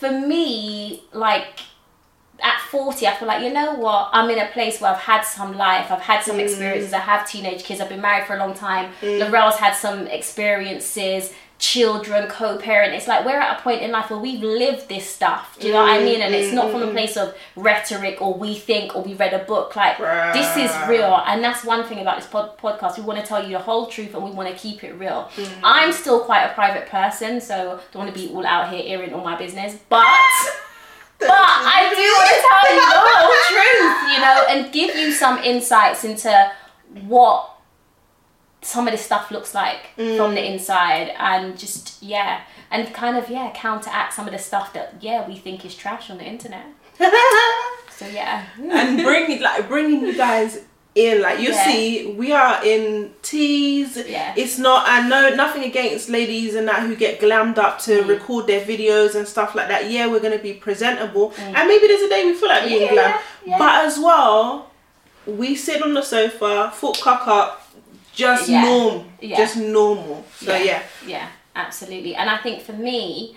for 0.04 0.12
me, 0.12 1.02
like 1.14 1.62
at 2.42 2.60
40, 2.70 3.08
I 3.08 3.14
feel 3.16 3.28
like, 3.28 3.42
you 3.42 3.54
know 3.54 3.76
what? 3.76 4.10
I'm 4.12 4.30
in 4.30 4.38
a 4.38 4.48
place 4.48 4.82
where 4.82 4.92
I've 4.92 5.00
had 5.00 5.22
some 5.22 5.56
life, 5.56 5.90
I've 5.92 6.02
had 6.02 6.20
Mm. 6.22 6.24
some 6.26 6.40
experiences, 6.42 6.92
I 6.92 7.00
have 7.00 7.26
teenage 7.30 7.64
kids, 7.64 7.80
I've 7.80 7.88
been 7.88 8.02
married 8.02 8.28
for 8.28 8.36
a 8.36 8.40
long 8.40 8.54
time. 8.54 8.92
Mm. 9.02 9.20
Lorelle's 9.20 9.56
had 9.56 9.74
some 9.76 10.08
experiences, 10.08 11.32
children, 11.64 12.28
co 12.28 12.58
parent. 12.58 12.94
It's 12.94 13.08
like 13.08 13.26
we're 13.26 13.40
at 13.40 13.58
a 13.58 13.64
point 13.64 13.82
in 13.82 13.92
life 13.92 14.10
where 14.10 14.20
we've 14.20 14.44
lived 14.44 14.90
this 14.90 15.10
stuff. 15.10 15.58
Do 15.58 15.68
you 15.68 15.74
know 15.74 15.84
what 15.84 15.92
I 15.92 16.04
mean? 16.04 16.20
And 16.20 16.36
it's 16.36 16.54
not 16.54 16.70
from 16.70 16.84
a 16.84 16.92
place 16.92 17.16
of 17.16 17.34
rhetoric 17.56 18.22
or 18.22 18.34
we 18.34 18.56
think 18.56 18.94
or 18.94 19.02
we 19.02 19.14
read 19.14 19.34
a 19.34 19.46
book. 19.46 19.74
Like, 19.74 19.98
this 20.34 20.58
is 20.58 20.72
real. 20.90 21.24
And 21.26 21.42
that's 21.42 21.64
one 21.64 21.86
thing 21.86 22.00
about 22.00 22.18
this 22.18 22.28
pod- 22.28 22.58
podcast. 22.58 22.98
We 22.98 23.06
want 23.06 23.22
to 23.22 23.26
tell 23.26 23.42
you 23.42 23.54
the 23.54 23.60
whole 23.60 23.88
truth 23.88 24.14
and 24.14 24.26
we 24.26 24.32
want 24.32 24.50
to 24.50 24.56
keep 24.56 24.84
it 24.84 24.92
real. 24.96 25.30
Mm. 25.38 25.60
I'm 25.64 25.94
still 25.94 26.20
quite 26.26 26.44
a 26.44 26.54
private 26.54 26.90
person, 26.90 27.40
so 27.40 27.80
don't 27.94 28.04
want 28.04 28.14
to 28.14 28.20
be 28.20 28.28
all 28.34 28.46
out 28.46 28.70
here 28.70 28.84
airing 28.86 29.14
all 29.14 29.24
my 29.24 29.38
business. 29.38 29.80
But 29.88 30.04
but 31.20 31.32
I 31.32 31.88
do 31.96 32.08
want 32.20 32.30
to 32.36 32.40
tell 32.44 32.66
you 32.76 32.84
the 32.92 33.00
whole 33.08 33.40
truth, 33.54 33.98
you 34.12 34.20
know, 34.20 34.38
and 34.50 34.74
give 34.74 34.98
you 34.98 35.14
some 35.14 35.38
insights 35.38 36.04
into 36.04 36.52
what 37.08 37.53
some 38.64 38.88
of 38.88 38.92
this 38.94 39.06
stuff 39.06 39.30
looks 39.32 39.54
like 39.54 39.94
from 39.96 40.36
the 40.36 40.44
inside 40.54 41.14
and 41.18 41.58
just 41.60 42.02
yeah 42.02 42.42
and 42.72 42.94
kind 42.94 43.18
of 43.18 43.30
yeah 43.30 43.52
counteract 43.54 44.14
some 44.14 44.26
of 44.26 44.32
the 44.34 44.40
stuff 44.40 44.74
that 44.74 44.96
yeah 45.02 45.28
we 45.28 45.36
think 45.38 45.66
is 45.66 45.76
trash 45.76 46.10
on 46.10 46.18
the 46.18 46.24
internet 46.24 46.66
so 47.98 48.06
yeah 48.08 48.46
and 48.72 49.04
bring 49.04 49.42
like 49.42 49.68
bringing 49.68 50.02
you 50.02 50.16
guys 50.16 50.62
in 50.96 51.22
like 51.24 51.40
you 51.40 51.50
Yeah. 51.50 51.66
see 51.66 52.14
we 52.14 52.32
are 52.32 52.64
in 52.64 53.12
teas 53.24 53.98
Yeah. 53.98 54.34
it's 54.38 54.60
not 54.60 54.84
i 54.88 55.08
know 55.08 55.34
nothing 55.36 55.64
against 55.64 56.08
ladies 56.10 56.54
and 56.56 56.68
that 56.68 56.82
who 56.82 56.96
get 56.96 57.20
glammed 57.20 57.58
up 57.58 57.80
to 57.80 58.04
Mm. 58.04 58.08
record 58.10 58.46
their 58.48 58.62
videos 58.64 59.16
and 59.16 59.28
stuff 59.28 59.56
like 59.56 59.68
that 59.70 59.90
yeah 59.90 60.06
we're 60.08 60.20
going 60.20 60.38
to 60.38 60.44
be 60.44 60.54
presentable 60.54 61.34
and 61.38 61.68
maybe 61.68 61.88
there's 61.88 62.02
a 62.04 62.10
day 62.10 62.26
we 62.26 62.34
feel 62.34 62.50
like 62.50 62.66
being 62.66 62.82
Mm. 62.82 62.86
Yeah, 62.86 62.94
glam 62.94 63.20
yeah. 63.46 63.58
but 63.58 63.86
as 63.86 63.98
well 64.00 64.70
we 65.26 65.56
sit 65.56 65.82
on 65.82 65.94
the 65.96 66.02
sofa 66.04 66.72
foot 66.76 67.00
cock 67.02 67.28
up 67.28 67.63
just 68.14 68.48
Yeah. 68.48 68.64
norm 68.64 69.06
Yeah. 69.20 69.38
just 69.38 69.58
normal 69.58 70.24
so 70.40 70.56
yeah, 70.56 70.82
yeah 71.06 71.28
absolutely 71.56 72.16
and 72.16 72.30
i 72.30 72.38
think 72.38 72.62
for 72.62 72.74
me 72.74 73.36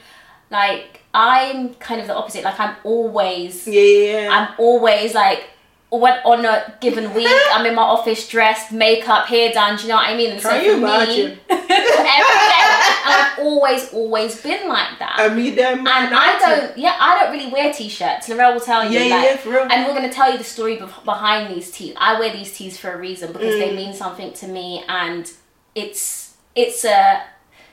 like 0.51 1.01
i'm 1.15 1.75
kind 1.75 2.01
of 2.01 2.07
the 2.07 2.15
opposite 2.15 2.45
like 2.45 2.59
i'm 2.61 2.77
always 2.85 3.67
yeah 3.67 3.81
yeah, 3.81 4.21
yeah. 4.23 4.29
I'm 4.31 4.55
always 4.59 5.15
like 5.15 5.45
when 5.91 6.15
on 6.25 6.45
a 6.45 6.75
given 6.81 7.15
week, 7.15 7.29
I'm 7.53 7.65
in 7.65 7.75
my 7.75 7.83
office 7.83 8.29
dressed, 8.29 8.73
makeup, 8.73 9.27
hair 9.27 9.53
done. 9.53 9.77
Do 9.77 9.83
you 9.85 9.89
know 9.91 9.97
what 9.97 10.09
I 10.09 10.17
mean? 10.17 10.33
And 10.33 10.41
Can 10.41 10.51
so 10.51 10.57
you 10.61 10.77
imagine? 10.79 11.31
me, 11.31 11.39
every 11.49 11.67
day, 11.69 12.63
and 13.05 13.15
I've 13.15 13.39
always, 13.39 13.93
always 13.93 14.41
been 14.43 14.69
like 14.69 14.99
that. 14.99 15.15
I 15.19 15.33
mean 15.33 15.55
them 15.55 15.79
and 15.87 16.15
I 16.15 16.39
don't, 16.39 16.77
yeah, 16.77 16.97
I 16.99 17.21
don't 17.21 17.33
really 17.33 17.51
wear 17.53 17.73
t-shirts. 17.73 18.29
Lorelle 18.29 18.55
will 18.55 18.61
tell 18.61 18.85
you, 18.91 18.99
Yeah, 18.99 19.15
like, 19.17 19.25
yeah, 19.25 19.37
for 19.37 19.51
real. 19.51 19.69
and 19.71 19.87
we're 19.87 19.95
gonna 19.95 20.13
tell 20.13 20.31
you 20.33 20.39
the 20.39 20.45
story 20.45 20.77
beh- 20.77 21.05
behind 21.05 21.55
these 21.55 21.71
tees. 21.71 21.95
I 21.97 22.19
wear 22.19 22.33
these 22.33 22.53
tees 22.57 22.77
for 22.79 22.93
a 22.93 22.97
reason 22.99 23.33
because 23.33 23.55
Mm. 23.55 23.59
they 23.61 23.77
mean 23.77 23.95
something 23.95 24.33
to 24.35 24.49
me, 24.49 24.85
and 24.89 25.31
it's 25.75 26.35
it's 26.55 26.85
a 26.85 27.23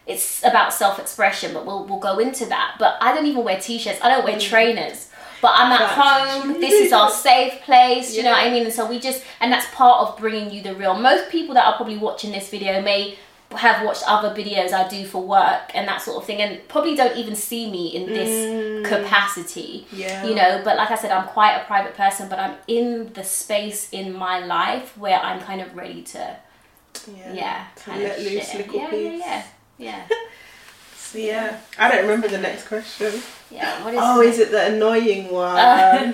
it's 0.05 0.43
about 0.43 0.73
self-expression 0.73 1.53
but 1.53 1.65
we'll, 1.65 1.85
we'll 1.85 1.97
go 1.99 2.19
into 2.19 2.45
that 2.47 2.75
but 2.77 2.97
i 2.99 3.15
don't 3.15 3.25
even 3.25 3.41
wear 3.41 3.57
t-shirts 3.57 3.97
i 4.01 4.09
don't 4.09 4.25
wear 4.25 4.37
trainers 4.37 5.09
but 5.43 5.51
i'm 5.59 5.71
at 5.71 5.89
Facts. 5.93 6.31
home. 6.43 6.59
This 6.59 6.73
is 6.85 6.91
our 6.99 7.09
safe 7.11 7.55
place 7.67 8.15
you 8.15 8.23
know 8.23 8.31
what 8.31 8.45
i 8.47 8.49
mean? 8.49 8.63
And 8.63 8.73
so 8.73 8.81
we 8.93 8.97
just 8.99 9.19
and 9.41 9.51
that's 9.53 9.67
part 9.75 9.97
of 10.03 10.17
bringing 10.17 10.49
you 10.55 10.61
the 10.67 10.73
real. 10.81 10.95
Most 10.95 11.29
people 11.35 11.53
that 11.57 11.65
are 11.67 11.75
probably 11.75 11.97
watching 11.97 12.31
this 12.31 12.49
video 12.49 12.81
may 12.81 13.01
have 13.65 13.85
watched 13.85 14.03
other 14.07 14.31
videos 14.41 14.73
i 14.73 14.87
do 14.87 15.05
for 15.05 15.21
work 15.39 15.65
and 15.75 15.87
that 15.87 16.01
sort 16.01 16.17
of 16.19 16.25
thing 16.25 16.39
and 16.41 16.51
probably 16.73 16.95
don't 16.95 17.15
even 17.15 17.35
see 17.35 17.69
me 17.69 17.83
in 17.97 18.03
this 18.07 18.29
mm. 18.29 18.83
capacity 18.93 19.85
Yeah. 19.91 20.25
you 20.25 20.33
know? 20.33 20.61
But 20.63 20.75
like 20.77 20.89
i 20.89 20.95
said 20.95 21.11
i'm 21.11 21.27
quite 21.27 21.53
a 21.61 21.63
private 21.65 21.93
person 21.95 22.29
but 22.29 22.39
i'm 22.39 22.55
in 22.67 23.13
the 23.13 23.23
space 23.23 23.89
in 23.91 24.11
my 24.25 24.39
life 24.57 24.97
where 24.97 25.19
i'm 25.19 25.39
kind 25.49 25.61
of 25.61 25.75
ready 25.75 26.01
to 26.13 26.35
Yeah. 27.15 27.33
yeah, 27.33 27.65
To 27.83 27.91
let 27.91 28.19
loose 28.19 28.49
shit. 28.51 28.67
little 28.73 28.75
yeah, 28.75 29.17
yeah, 29.25 29.43
yeah, 29.77 30.07
So 30.07 30.15
yeah. 31.13 31.59
I 31.77 31.89
don't 31.89 32.01
remember 32.01 32.27
the 32.27 32.37
next 32.39 32.67
question. 32.67 33.21
yeah. 33.51 33.83
What 33.83 33.93
is? 33.93 33.99
Oh, 34.01 34.21
is 34.21 34.39
it 34.39 34.51
the 34.51 34.73
annoying 34.73 35.31
one? 35.31 36.13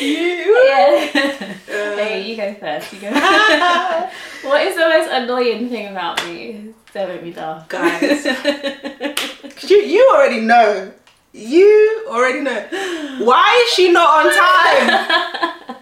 you. 0.00 0.62
yeah. 0.66 1.54
Uh, 1.68 1.96
hey, 1.96 2.24
you 2.26 2.36
go 2.36 2.54
first. 2.54 2.92
You 2.92 3.00
go. 3.00 3.10
what 4.42 4.62
is 4.66 4.74
the 4.74 4.88
most 4.88 5.10
annoying 5.10 5.68
thing 5.68 5.88
about 5.88 6.24
me? 6.26 6.74
Don't 6.92 7.08
make 7.08 7.22
me 7.22 7.32
laugh, 7.34 7.68
Guys. 7.68 8.24
you, 9.70 9.76
you 9.76 10.10
already 10.14 10.40
know. 10.40 10.92
You 11.32 12.06
already 12.08 12.40
know. 12.40 12.66
Why 13.24 13.64
is 13.66 13.74
she 13.74 13.92
not 13.92 14.26
on 14.26 14.32
time? 14.34 15.76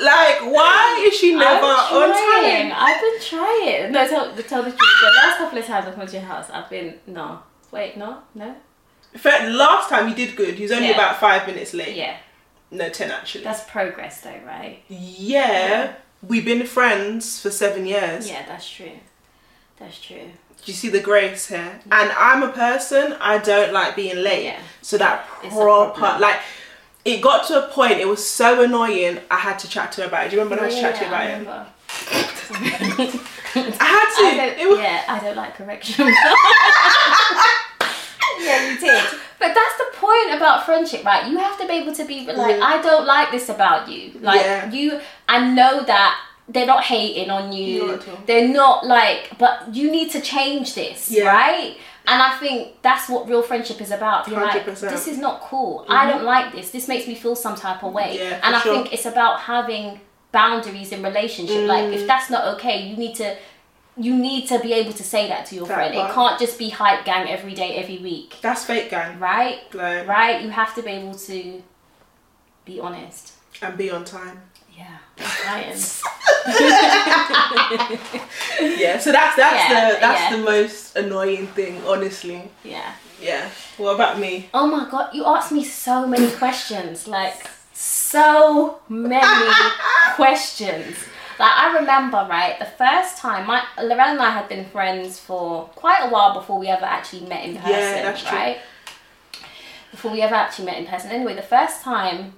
Like, 0.00 0.40
why 0.42 0.96
um, 1.00 1.06
is 1.08 1.18
she 1.18 1.34
never 1.34 1.66
on 1.66 2.10
time? 2.10 2.72
I've 2.76 3.00
been 3.00 3.20
trying. 3.20 3.92
No, 3.92 4.06
tell, 4.08 4.34
tell 4.36 4.62
the 4.62 4.70
truth. 4.70 4.78
The 4.78 5.12
last 5.22 5.38
couple 5.38 5.58
of 5.58 5.64
times 5.66 5.86
I've 5.88 5.94
come 5.94 6.06
to 6.06 6.12
your 6.12 6.22
house, 6.22 6.48
I've 6.50 6.70
been 6.70 6.94
no. 7.06 7.40
Wait, 7.72 7.96
no, 7.96 8.18
no. 8.34 8.54
In 9.12 9.18
fact, 9.18 9.48
last 9.50 9.88
time 9.88 10.08
you 10.08 10.14
did 10.14 10.36
good. 10.36 10.56
You 10.58 10.62
was 10.64 10.72
only 10.72 10.88
Yeah. 10.88 10.94
about 10.94 11.18
five 11.18 11.46
minutes 11.46 11.74
late. 11.74 11.96
Yeah, 11.96 12.16
No, 12.70 12.88
ten 12.88 13.10
actually. 13.10 13.42
that's 13.44 13.64
progress, 13.68 14.20
though, 14.20 14.38
right? 14.46 14.82
yeah, 14.88 15.94
we've 16.26 16.44
been 16.44 16.64
friends 16.66 17.40
for 17.40 17.50
seven 17.50 17.86
years. 17.86 18.28
Yeah, 18.28 18.44
that's 18.46 18.68
true. 18.68 18.92
That's 19.78 20.00
true. 20.00 20.30
Do 20.64 20.70
you 20.72 20.74
see 20.74 20.90
the 20.90 21.00
grace 21.00 21.48
here? 21.48 21.80
And 21.90 22.12
I'm 22.12 22.42
a 22.42 22.52
person, 22.52 23.16
I 23.20 23.38
don't 23.38 23.72
like 23.72 23.96
being 23.96 24.16
late. 24.22 24.44
Yeah. 24.44 24.60
So 24.82 24.98
that 24.98 25.26
It's 25.42 25.54
proper, 25.54 26.18
like, 26.20 26.38
it 27.04 27.20
got 27.22 27.46
to 27.48 27.64
a 27.64 27.68
point, 27.68 27.92
it 27.94 28.08
was 28.08 28.24
so 28.28 28.62
annoying, 28.62 29.20
I 29.30 29.36
had 29.36 29.58
to 29.60 29.68
chat 29.68 29.92
to 29.92 30.02
her 30.02 30.08
about 30.08 30.26
it. 30.26 30.30
Do 30.30 30.36
you 30.36 30.42
remember 30.42 30.62
when 30.62 30.70
I 30.70 30.74
was 30.74 30.82
Yeah, 30.82 30.92
chatting 30.92 31.10
yeah, 31.10 31.38
about 31.42 31.52
I 31.52 31.62
it? 31.62 31.68
I 33.80 33.84
had 33.84 34.08
to. 34.16 34.24
I 34.42 34.44
it 34.58 34.68
was, 34.68 34.78
yeah, 34.78 35.02
I 35.08 35.18
don't 35.20 35.36
like 35.36 35.54
correction. 35.54 36.06
yeah, 38.40 38.70
you 38.70 38.78
did. 38.78 39.04
But 39.38 39.54
that's 39.54 39.76
the 39.78 39.86
point 39.94 40.34
about 40.36 40.64
friendship, 40.66 41.04
right? 41.04 41.26
You 41.30 41.38
have 41.38 41.58
to 41.58 41.66
be 41.66 41.74
able 41.74 41.94
to 41.94 42.04
be 42.04 42.26
like, 42.26 42.56
Yeah. 42.58 42.64
I 42.64 42.80
don't 42.82 43.06
like 43.06 43.30
this 43.30 43.48
about 43.48 43.88
you. 43.88 44.12
Like 44.20 44.40
Yeah. 44.42 44.70
you, 44.70 45.00
I 45.28 45.48
know 45.48 45.82
that 45.84 46.18
they're 46.48 46.66
not 46.66 46.84
hating 46.84 47.30
on 47.30 47.52
you. 47.52 47.86
Not 47.86 48.02
at 48.02 48.08
all. 48.08 48.18
They're 48.26 48.48
not 48.48 48.86
like, 48.86 49.38
but 49.38 49.74
you 49.74 49.90
need 49.90 50.10
to 50.12 50.20
change 50.20 50.74
this, 50.74 51.10
Yeah. 51.10 51.26
right? 51.26 51.76
And 52.06 52.20
I 52.22 52.36
think 52.38 52.80
that's 52.82 53.08
what 53.08 53.28
real 53.28 53.42
friendship 53.42 53.80
is 53.80 53.90
about. 53.90 54.26
You're 54.28 54.40
like, 54.40 54.64
100%. 54.64 54.80
this 54.90 55.06
is 55.06 55.18
not 55.18 55.40
cool. 55.42 55.84
I 55.88 56.10
don't 56.10 56.24
like 56.24 56.52
this. 56.52 56.70
This 56.70 56.88
makes 56.88 57.06
me 57.06 57.14
feel 57.14 57.36
some 57.36 57.54
type 57.56 57.82
of 57.84 57.92
way. 57.92 58.16
Yeah, 58.18 58.40
and 58.42 58.56
I 58.56 58.60
sure. 58.60 58.74
think 58.74 58.92
it's 58.92 59.06
about 59.06 59.40
having 59.40 60.00
boundaries 60.32 60.92
in 60.92 61.02
relationship. 61.02 61.66
Like 61.68 61.84
Mm. 61.86 61.94
if 61.94 62.06
that's 62.06 62.30
not 62.30 62.44
okay, 62.54 62.82
you 62.88 62.96
need 62.96 63.14
to 63.16 63.36
you 63.96 64.14
need 64.14 64.46
to 64.48 64.58
be 64.60 64.72
able 64.72 64.92
to 64.94 65.02
say 65.02 65.28
that 65.28 65.44
to 65.46 65.54
your 65.54 65.66
That 65.66 65.74
friend. 65.74 65.94
It 65.94 66.14
can't 66.14 66.38
just 66.38 66.58
be 66.58 66.70
hype 66.70 67.04
gang 67.04 67.28
every 67.28 67.52
day, 67.54 67.74
every 67.76 67.98
week. 67.98 68.36
That's 68.40 68.64
fake 68.64 68.88
gang. 68.88 69.18
Right? 69.18 69.58
Like, 69.74 70.06
Right? 70.06 70.40
You 70.42 70.48
have 70.50 70.74
to 70.76 70.82
be 70.82 70.90
able 70.92 71.14
to 71.14 71.62
be 72.64 72.80
honest. 72.80 73.34
and 73.60 73.76
be 73.76 73.90
on 73.90 74.04
time. 74.04 74.40
Yeah. 74.80 74.96
Yeah, 78.60 78.98
so 78.98 79.12
that's 79.12 79.36
that's 79.36 79.70
Yeah, 79.70 79.92
the 79.94 80.00
that's 80.00 80.20
yeah. 80.30 80.36
the 80.36 80.42
most 80.42 80.96
annoying 80.96 81.46
thing, 81.48 81.82
honestly. 81.86 82.50
yeah. 82.64 82.92
Yeah. 83.20 83.48
What 83.76 83.94
about 83.96 84.18
me? 84.18 84.48
Oh 84.54 84.66
my 84.66 84.88
god, 84.90 85.10
you 85.14 85.24
asked 85.26 85.52
me 85.52 85.62
so 85.64 86.06
many 86.06 86.30
questions. 86.30 87.06
Like 87.06 87.34
so 87.74 88.80
many 88.88 89.52
questions. 90.16 90.96
Like 91.38 91.52
I 91.56 91.76
remember, 91.78 92.26
right, 92.28 92.58
the 92.58 92.64
first 92.66 93.18
time 93.18 93.46
my 93.46 93.62
Lorelle 93.78 94.12
and 94.16 94.20
I 94.22 94.30
had 94.30 94.48
been 94.48 94.64
friends 94.66 95.18
for 95.18 95.66
quite 95.76 96.00
a 96.02 96.08
while 96.10 96.32
before 96.34 96.58
we 96.58 96.68
ever 96.68 96.84
actually 96.86 97.26
met 97.26 97.44
in 97.44 97.56
person. 97.56 97.70
Yeah, 97.70 98.02
that's 98.02 98.22
true. 98.22 98.38
right? 98.38 98.58
Before 99.90 100.12
we 100.12 100.22
ever 100.22 100.34
actually 100.34 100.66
met 100.66 100.78
in 100.78 100.86
person. 100.86 101.10
Anyway, 101.10 101.34
the 101.34 101.42
first 101.42 101.82
time 101.82 102.34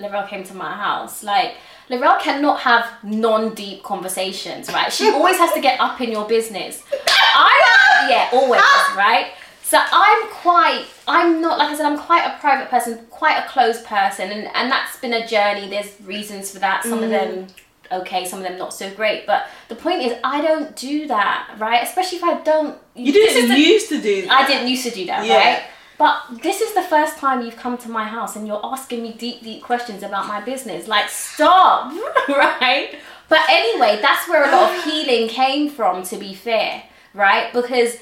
Lorelle 0.00 0.28
came 0.28 0.44
to 0.44 0.54
my 0.54 0.72
house, 0.72 1.22
like 1.22 1.54
Lorelle 1.88 2.20
cannot 2.20 2.60
have 2.60 2.86
non-deep 3.02 3.82
conversations, 3.82 4.68
right? 4.72 4.92
She 4.92 5.08
always 5.10 5.36
has 5.38 5.52
to 5.52 5.60
get 5.60 5.78
up 5.80 6.00
in 6.00 6.10
your 6.10 6.26
business. 6.26 6.82
I 7.08 8.08
yeah, 8.10 8.28
always, 8.32 8.60
right? 8.96 9.32
So 9.62 9.78
I'm 9.80 10.28
quite 10.30 10.84
I'm 11.06 11.40
not 11.40 11.58
like 11.58 11.68
I 11.70 11.76
said, 11.76 11.86
I'm 11.86 11.98
quite 11.98 12.26
a 12.26 12.38
private 12.40 12.68
person, 12.70 13.06
quite 13.10 13.36
a 13.36 13.48
closed 13.48 13.84
person 13.84 14.30
and, 14.30 14.48
and 14.54 14.70
that's 14.70 14.98
been 14.98 15.12
a 15.12 15.26
journey. 15.26 15.68
There's 15.68 16.00
reasons 16.00 16.50
for 16.50 16.58
that. 16.58 16.82
Some 16.82 17.02
of 17.04 17.10
mm. 17.10 17.10
them 17.10 17.46
okay, 17.92 18.24
some 18.24 18.40
of 18.40 18.44
them 18.44 18.58
not 18.58 18.72
so 18.72 18.92
great. 18.94 19.26
But 19.26 19.46
the 19.68 19.76
point 19.76 20.02
is 20.02 20.18
I 20.24 20.40
don't 20.40 20.74
do 20.76 21.06
that, 21.08 21.54
right? 21.58 21.82
Especially 21.82 22.18
if 22.18 22.24
I 22.24 22.40
don't 22.40 22.78
You 22.94 23.12
didn't 23.12 23.56
used 23.58 23.88
to 23.90 24.00
do 24.00 24.22
that. 24.22 24.32
I 24.32 24.46
didn't 24.46 24.68
used 24.68 24.84
to 24.84 24.90
do 24.90 25.06
that, 25.06 25.24
Yeah. 25.24 25.36
right? 25.36 25.62
But 26.00 26.40
this 26.42 26.62
is 26.62 26.72
the 26.72 26.82
first 26.82 27.18
time 27.18 27.44
you've 27.44 27.58
come 27.58 27.76
to 27.76 27.90
my 27.90 28.04
house 28.04 28.34
and 28.34 28.46
you're 28.46 28.64
asking 28.64 29.02
me 29.02 29.12
deep, 29.12 29.42
deep 29.42 29.62
questions 29.62 30.02
about 30.02 30.26
my 30.26 30.40
business. 30.40 30.88
Like, 30.88 31.10
stop, 31.10 31.92
right? 32.30 32.94
But 33.28 33.40
anyway, 33.50 33.98
that's 34.00 34.26
where 34.26 34.48
a 34.48 34.50
lot 34.50 34.74
of 34.74 34.82
healing 34.82 35.28
came 35.28 35.68
from, 35.68 36.02
to 36.04 36.16
be 36.16 36.32
fair, 36.32 36.84
right? 37.12 37.52
Because 37.52 37.98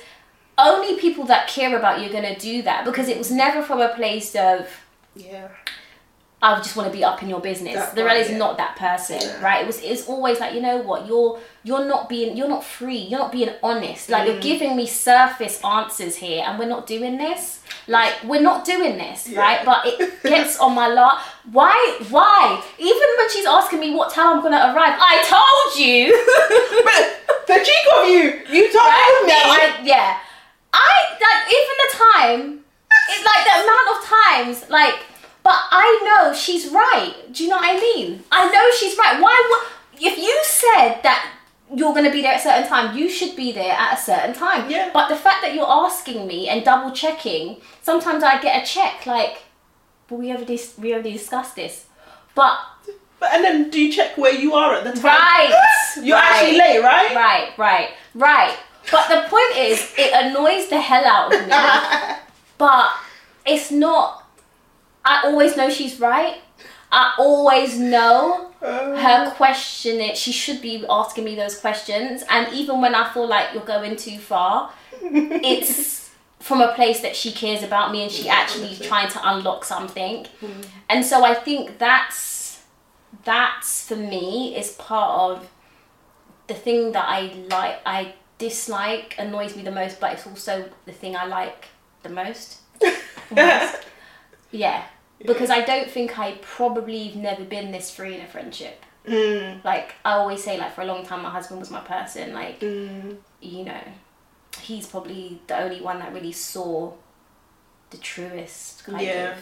only 0.57 1.00
people 1.00 1.25
that 1.25 1.49
care 1.49 1.76
about 1.76 2.00
you 2.00 2.09
are 2.09 2.12
going 2.12 2.33
to 2.33 2.38
do 2.38 2.62
that 2.62 2.85
because 2.85 3.09
it 3.09 3.19
was 3.19 3.33
never 3.33 3.62
from 3.62 3.81
a 3.81 3.88
place 3.88 4.33
of, 4.37 4.69
Yeah. 5.17 5.49
I 6.40 6.57
just 6.59 6.76
want 6.76 6.90
to 6.90 6.97
be 6.97 7.02
up 7.02 7.21
in 7.21 7.28
your 7.28 7.40
business. 7.40 7.75
That 7.75 7.97
The 7.97 8.02
part, 8.04 8.16
is 8.18 8.30
yeah. 8.30 8.37
not 8.38 8.57
that 8.59 8.76
person, 8.76 9.18
Yeah. 9.21 9.42
right? 9.42 9.62
It 9.62 9.66
was 9.66 9.83
it's 9.83 10.07
always 10.07 10.38
like, 10.38 10.54
you 10.54 10.61
know 10.61 10.76
what, 10.78 11.07
you're 11.09 11.40
you're 11.64 11.85
not 11.85 12.09
being 12.09 12.37
you're 12.37 12.49
not 12.49 12.62
free, 12.62 12.97
you're 13.11 13.18
not 13.18 13.33
being 13.33 13.50
honest. 13.62 14.09
Like 14.09 14.23
Mm. 14.23 14.26
you're 14.28 14.40
giving 14.40 14.76
me 14.76 14.87
surface 14.87 15.61
answers 15.64 16.14
here 16.14 16.45
and 16.47 16.57
we're 16.57 16.68
not 16.68 16.87
doing 16.87 17.18
this. 17.18 17.59
Like 17.88 18.14
we're 18.23 18.40
not 18.40 18.64
doing 18.64 18.97
this, 18.99 19.26
Yeah. 19.28 19.40
right? 19.40 19.64
But 19.64 19.80
it 19.87 20.23
gets 20.35 20.59
on 20.61 20.75
my 20.76 20.87
lot. 20.87 21.18
Why 21.50 21.75
why? 22.09 22.62
Even 22.78 23.09
when 23.18 23.28
she's 23.30 23.47
asking 23.47 23.80
me 23.80 23.92
what 23.97 24.12
time 24.14 24.37
I'm 24.37 24.42
gonna 24.42 24.73
arrive, 24.73 24.95
I 24.97 25.14
told 25.35 25.71
you 25.85 26.14
but 26.87 27.47
the 27.49 27.64
cheek 27.64 27.85
of 27.97 28.09
you, 28.09 28.23
you 28.54 28.73
told 28.73 28.87
right? 28.87 29.23
me. 29.26 29.28
No, 29.33 29.40
I, 29.59 29.80
yeah. 29.83 30.18
I 30.73 30.92
like 31.26 31.42
even 31.59 31.75
the 31.83 31.90
time. 32.07 32.64
It's 33.11 33.25
like 33.25 33.42
the 33.45 33.54
amount 33.64 33.87
of 33.95 33.99
times, 34.07 34.71
like. 34.71 34.99
But 35.49 35.64
I 35.71 35.88
know 36.05 36.35
she's 36.35 36.69
right. 36.69 37.14
Do 37.33 37.43
you 37.43 37.49
know 37.49 37.57
what 37.57 37.75
I 37.75 37.81
mean? 37.81 38.23
I 38.31 38.52
know 38.52 38.71
she's 38.78 38.99
right. 38.99 39.19
Why 39.19 39.33
would 39.49 40.05
if 40.07 40.19
you 40.19 40.38
said 40.45 41.00
that 41.02 41.33
you're 41.75 41.95
gonna 41.95 42.12
be 42.12 42.21
there 42.21 42.33
at 42.33 42.40
a 42.40 42.43
certain 42.43 42.69
time, 42.69 42.95
you 42.95 43.09
should 43.09 43.35
be 43.35 43.52
there 43.52 43.73
at 43.73 43.99
a 43.99 44.02
certain 44.02 44.35
time. 44.35 44.71
Yeah. 44.71 44.90
But 44.93 45.09
the 45.09 45.17
fact 45.17 45.40
that 45.40 45.55
you're 45.55 45.67
asking 45.67 46.26
me 46.26 46.50
and 46.50 46.67
double 46.67 46.90
checking, 46.90 47.62
sometimes 47.81 48.23
I 48.23 48.43
get 48.43 48.62
a 48.62 48.67
check 48.67 49.07
like, 49.07 49.38
but 50.07 50.17
we 50.17 50.31
already 50.33 50.61
we 50.76 50.93
already 50.93 51.12
discussed 51.12 51.57
this. 51.57 51.87
But 52.35 52.59
But 53.19 53.33
and 53.33 53.43
then 53.43 53.71
do 53.71 53.81
you 53.81 53.90
check 53.90 54.19
where 54.19 54.35
you 54.35 54.52
are 54.52 54.75
at 54.75 54.85
the 54.85 55.00
time? 55.00 55.17
Right. 55.17 55.71
You're 56.02 56.19
right. 56.19 56.31
actually 56.31 56.59
late, 56.59 56.83
right? 56.83 57.17
Right, 57.17 57.57
right, 57.57 57.88
right. 58.14 58.55
But 58.93 59.09
the 59.09 59.26
point 59.31 59.57
is, 59.57 59.95
it 59.97 60.12
annoys 60.12 60.69
the 60.69 60.78
hell 60.78 61.07
out 61.07 61.35
of 61.35 61.40
me. 61.40 62.19
but 62.59 62.93
it's 63.47 63.71
not. 63.71 64.18
I 65.05 65.23
always 65.25 65.57
know 65.57 65.71
she's 65.71 66.00
right. 66.00 66.37
I 66.90 67.14
always 67.19 67.78
know 67.78 68.50
her 68.61 69.26
uh. 69.26 69.31
question 69.33 70.00
it. 70.00 70.17
She 70.17 70.33
should 70.33 70.61
be 70.61 70.85
asking 70.88 71.25
me 71.25 71.35
those 71.35 71.59
questions. 71.59 72.25
And 72.28 72.52
even 72.52 72.81
when 72.81 72.95
I 72.95 73.12
feel 73.12 73.26
like 73.26 73.52
you're 73.52 73.64
going 73.64 73.97
too 73.97 74.19
far, 74.19 74.73
it's 75.02 76.11
from 76.40 76.61
a 76.61 76.73
place 76.75 77.00
that 77.00 77.14
she 77.14 77.33
cares 77.33 77.62
about 77.62 77.93
me 77.93 78.02
and 78.02 78.11
she 78.11 78.28
actually 78.28 78.76
trying 78.76 79.09
to 79.11 79.21
unlock 79.23 79.64
something. 79.64 80.26
Hmm. 80.40 80.61
And 80.88 81.05
so 81.05 81.25
I 81.25 81.35
think 81.35 81.78
that's 81.78 82.62
that's 83.25 83.87
for 83.87 83.97
me 83.97 84.57
is 84.57 84.73
part 84.73 85.38
of 85.38 85.50
the 86.47 86.55
thing 86.55 86.93
that 86.93 87.05
I 87.07 87.33
like 87.50 87.81
I 87.85 88.14
dislike 88.38 89.14
annoys 89.19 89.57
me 89.57 89.62
the 89.62 89.71
most, 89.71 90.00
but 90.00 90.12
it's 90.12 90.26
also 90.26 90.69
the 90.87 90.93
thing 90.93 91.17
I 91.17 91.26
like 91.26 91.67
the 92.02 92.09
most. 92.09 92.59
Yeah. 94.50 94.85
Because 95.25 95.50
I 95.50 95.62
don't 95.64 95.90
think 95.90 96.19
I 96.19 96.38
probably 96.43 97.05
have 97.09 97.17
never 97.17 97.45
been 97.45 97.73
this 97.73 97.90
free 97.90 98.14
in 98.14 98.21
a 98.21 98.26
friendship. 98.28 98.85
Mm. 99.07 99.64
Like 99.64 99.95
I 100.05 100.12
always 100.12 100.43
say, 100.45 100.59
like 100.59 100.75
for 100.75 100.83
a 100.83 100.85
long 100.85 101.05
time, 101.05 101.23
my 101.23 101.31
husband 101.31 101.59
was 101.61 101.71
my 101.71 101.81
person. 101.81 102.33
Like 102.35 102.61
Mm. 102.61 103.17
you 103.40 103.64
know, 103.64 103.81
he's 104.61 104.87
probably 104.87 105.40
the 105.47 105.59
only 105.59 105.81
one 105.81 105.99
that 105.99 106.12
really 106.12 106.33
saw 106.33 106.93
the 107.90 107.97
truest 107.99 108.85
kind 108.85 109.00
Yeah. 109.00 109.33
of. 109.33 109.38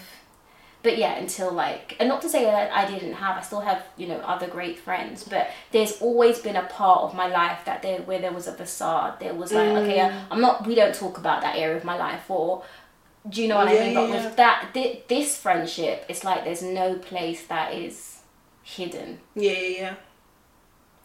But 0.83 0.99
yeah, 0.99 1.17
until 1.17 1.51
like, 1.51 1.97
and 1.99 2.09
not 2.09 2.23
to 2.23 2.29
say 2.29 2.45
that 2.45 2.71
I 2.73 2.89
didn't 2.89 3.15
have, 3.15 3.37
I 3.37 3.41
still 3.41 3.61
have, 3.61 3.83
you 3.97 4.07
know, 4.07 4.19
other 4.19 4.47
great 4.47 4.79
friends, 4.79 5.25
but 5.25 5.51
there's 5.73 6.01
always 6.01 6.39
been 6.39 6.55
a 6.55 6.63
part 6.63 7.01
of 7.01 7.13
my 7.15 7.27
life 7.27 7.65
that 7.65 7.83
there, 7.83 8.03
where 8.03 8.21
there 8.21 8.33
was 8.33 8.47
a 8.47 8.53
facade. 8.53 9.19
There 9.19 9.35
was 9.35 9.53
like, 9.53 9.69
okay, 9.69 9.99
Mm. 9.99 10.21
I'm 10.31 10.41
not, 10.41 10.65
we 10.65 10.77
don't 10.77 10.95
talk 10.95 11.19
about 11.19 11.43
that 11.43 11.57
area 11.57 11.77
of 11.77 11.83
my 11.85 11.97
life, 11.97 12.31
or 12.31 12.63
do 13.29 13.43
you 13.43 13.49
know 13.49 13.57
what 13.57 13.69
Yeah, 13.73 13.81
I 13.81 13.85
mean? 13.85 13.95
But 13.95 14.09
yeah, 14.11 14.25
with 14.27 14.37
that, 14.37 14.71
thi- 14.75 15.03
this 15.09 15.37
friendship, 15.37 16.05
it's 16.09 16.23
like 16.25 16.45
there's 16.45 16.63
no 16.63 16.95
place 16.95 17.47
that 17.47 17.75
is 17.75 18.21
hidden. 18.63 19.21
Yeah, 19.35 19.53
yeah, 19.53 19.69
yeah. 19.79 19.95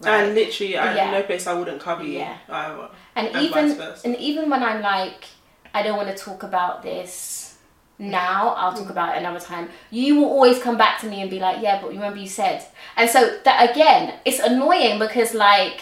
right? 0.02 0.24
And 0.26 0.36
literally, 0.36 0.78
I, 0.78 0.96
Yeah. 0.96 1.12
no 1.12 1.24
place 1.24 1.48
I 1.48 1.54
wouldn't 1.54 1.82
cover 1.82 2.04
you. 2.04 2.20
Yeah. 2.20 2.38
either. 2.50 2.90
and, 3.16 3.28
and 3.28 3.46
even 3.46 3.82
and 4.06 4.16
even 4.18 4.50
when 4.50 4.64
I'm 4.64 4.82
like, 4.82 5.26
I 5.74 5.84
don't 5.84 5.98
want 5.98 6.10
to 6.16 6.24
talk 6.24 6.44
about 6.44 6.84
this 6.84 7.58
now. 7.98 8.50
I'll 8.58 8.74
Mm. 8.74 8.78
talk 8.80 8.90
about 8.90 9.16
it 9.16 9.20
another 9.20 9.40
time. 9.40 9.70
You 9.92 10.16
will 10.18 10.26
always 10.26 10.60
come 10.60 10.78
back 10.78 11.00
to 11.02 11.08
me 11.08 11.22
and 11.22 11.30
be 11.30 11.40
like, 11.40 11.62
yeah, 11.62 11.80
but 11.82 11.90
remember 11.92 12.18
you 12.20 12.28
said. 12.28 12.66
And 12.98 13.10
so 13.10 13.38
that 13.46 13.72
again, 13.72 14.16
it's 14.26 14.40
annoying 14.40 14.98
because 15.00 15.34
like, 15.34 15.82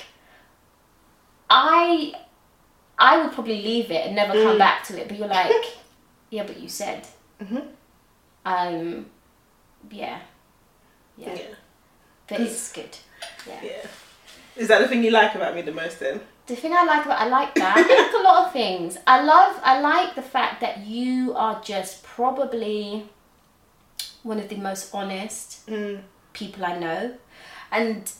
I, 1.49 2.13
I 2.97 3.21
would 3.23 3.31
probably 3.33 3.61
leave 3.61 3.91
it 3.91 4.05
and 4.07 4.15
never 4.15 4.33
come 4.33 4.55
Mm. 4.55 4.59
back 4.59 4.83
to 4.85 4.99
it. 5.01 5.07
But 5.07 5.17
you're 5.17 5.27
like, 5.27 5.51
yeah, 6.29 6.43
but 6.43 6.59
you 6.59 6.69
said. 6.69 7.07
Mhm. 7.41 7.67
Um, 8.45 9.05
yeah, 9.91 10.19
yeah, 11.17 11.33
Yeah. 11.35 11.41
but 12.27 12.39
it's 12.41 12.71
good. 12.71 12.97
Yeah. 13.47 13.59
Yeah. 13.63 13.85
Is 14.55 14.67
that 14.67 14.79
the 14.79 14.87
thing 14.87 15.03
you 15.03 15.11
like 15.11 15.35
about 15.35 15.55
me 15.55 15.61
the 15.61 15.71
most 15.71 15.99
then? 15.99 16.19
The 16.47 16.55
thing 16.55 16.73
I 16.73 16.83
like 16.83 17.05
about 17.05 17.19
I 17.21 17.27
like 17.27 17.53
that. 17.55 17.77
I 17.77 17.81
like 18.03 18.13
a 18.13 18.23
lot 18.23 18.45
of 18.47 18.53
things. 18.53 18.97
I 19.07 19.21
love 19.21 19.59
I 19.63 19.79
like 19.79 20.15
the 20.15 20.21
fact 20.21 20.61
that 20.61 20.79
you 20.85 21.33
are 21.35 21.61
just 21.63 22.03
probably 22.03 23.05
one 24.23 24.39
of 24.39 24.49
the 24.49 24.57
most 24.57 24.93
honest 24.93 25.65
Mm. 25.67 26.01
people 26.33 26.65
I 26.65 26.77
know. 26.77 27.17
And 27.71 28.11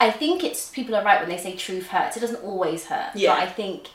I 0.00 0.10
think 0.10 0.44
it's 0.44 0.70
people 0.70 0.94
are 0.94 1.02
right 1.04 1.20
when 1.20 1.28
they 1.28 1.36
say 1.42 1.56
truth 1.56 1.88
hurts. 1.88 2.16
It 2.16 2.20
doesn't 2.20 2.42
always 2.44 2.86
hurt. 2.86 3.10
Yeah. 3.16 3.34
But 3.34 3.42
I 3.42 3.46
think 3.50 3.88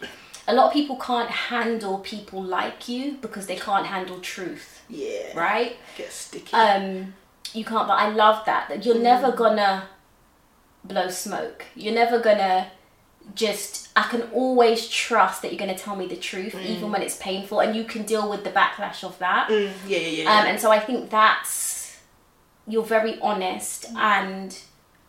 a 0.48 0.54
lot 0.54 0.68
of 0.68 0.74
people 0.74 0.96
can't 0.98 1.30
handle 1.30 2.00
people 2.00 2.42
like 2.44 2.88
you 2.90 3.14
because 3.22 3.48
they 3.48 3.56
can't 3.56 3.86
handle 3.88 4.20
truth. 4.20 4.84
Yeah. 4.90 5.38
Right? 5.38 5.78
Get 5.98 6.12
sticky. 6.12 6.54
um 6.56 7.14
you 7.54 7.64
can't 7.64 7.88
but 7.88 7.94
i 8.00 8.10
love 8.10 8.44
that 8.46 8.68
that 8.70 8.84
you're 8.84 8.98
never 9.00 9.32
gonna 9.32 9.84
blow 10.84 11.08
smoke 11.08 11.66
you're 11.76 11.94
never 11.94 12.20
gonna 12.20 12.72
just 13.36 13.90
i 13.96 14.02
can 14.04 14.24
always 14.34 14.88
trust 14.90 15.42
that 15.44 15.52
you're 15.52 15.60
gonna 15.60 15.78
tell 15.78 15.96
me 15.96 16.08
the 16.08 16.16
truth 16.16 16.56
even 16.66 16.92
when 16.92 17.02
it's 17.04 17.16
painful 17.18 17.60
and 17.60 17.76
you 17.76 17.84
can 17.84 18.04
deal 18.04 18.28
with 18.30 18.44
the 18.44 18.50
backlash 18.50 19.04
of 19.04 19.18
that 19.20 19.50
Mm. 19.50 19.72
Yeah, 19.88 19.98
yeah, 20.00 20.24
yeah. 20.24 20.40
um, 20.40 20.46
and 20.48 20.60
so 20.60 20.72
i 20.72 20.80
think 20.80 21.10
that's 21.12 22.00
you're 22.68 22.84
very 22.84 23.20
honest 23.22 23.86
and 23.96 24.58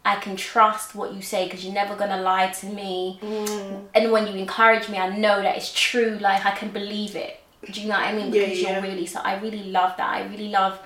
i 0.05 0.17
can 0.17 0.37
trust 0.37 0.95
what 0.95 1.13
you 1.15 1.23
say 1.23 1.45
because 1.47 1.65
you're 1.65 1.73
never 1.83 1.95
gonna 1.97 2.21
lie 2.21 2.49
to 2.61 2.67
me 2.67 3.19
Mm. 3.23 3.87
and 3.95 4.13
when 4.13 4.27
you 4.27 4.35
encourage 4.47 4.89
me, 4.89 4.99
I 4.99 5.09
know 5.17 5.37
that 5.43 5.57
it's 5.57 5.73
true. 5.73 6.19
Like 6.21 6.45
I 6.45 6.51
can 6.61 6.71
believe 6.71 7.15
it. 7.17 7.41
Do 7.73 7.81
you 7.81 7.89
know 7.89 7.95
what 8.01 8.09
I 8.09 8.13
mean? 8.13 8.33
Yeah, 8.33 8.43
Because 8.45 8.61
yeah. 8.61 8.73
you're 8.73 8.83
really 8.83 9.07
so. 9.07 9.21
I 9.21 9.39
really 9.41 9.65
love 9.79 9.93
that. 9.97 10.09
I 10.19 10.21
really 10.33 10.51
love 10.61 10.79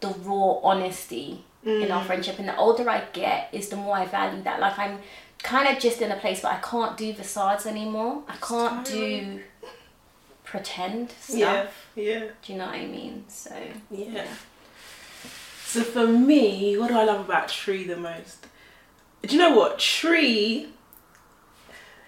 the 0.00 0.08
raw 0.28 0.50
honesty 0.70 1.28
in 1.64 1.88
Mm. 1.88 1.94
our 1.96 2.04
friendship. 2.04 2.38
And 2.38 2.48
the 2.48 2.56
older 2.56 2.88
I 2.90 3.00
get, 3.12 3.48
is 3.52 3.68
the 3.70 3.76
more 3.76 3.96
I 3.96 4.04
value 4.06 4.42
that. 4.42 4.60
Like 4.60 4.78
I'm 4.78 4.98
kind 5.42 5.66
of 5.68 5.82
just 5.82 6.02
in 6.02 6.10
a 6.12 6.16
place 6.24 6.42
where 6.42 6.52
I 6.52 6.60
can't 6.72 6.96
do 6.98 7.14
facades 7.14 7.64
anymore. 7.66 8.22
I 8.28 8.36
can't 8.50 8.84
do 8.84 9.40
pretend 10.44 11.10
stuff. 11.20 11.38
yeah, 11.38 11.66
yeah, 11.94 12.24
Do 12.42 12.52
you 12.52 12.58
know 12.58 12.66
what 12.66 12.74
I 12.74 12.86
mean? 12.86 13.24
So 13.28 13.54
yeah. 13.90 14.26
So 15.64 15.82
for 15.82 16.06
me, 16.06 16.76
what 16.78 16.88
do 16.88 16.96
I 16.98 17.04
love 17.04 17.20
about 17.28 17.48
Tree 17.48 17.84
the 17.84 17.96
most? 17.96 18.46
Do 19.22 19.34
you 19.34 19.38
know 19.40 19.56
what 19.56 19.78
Tree 19.78 20.68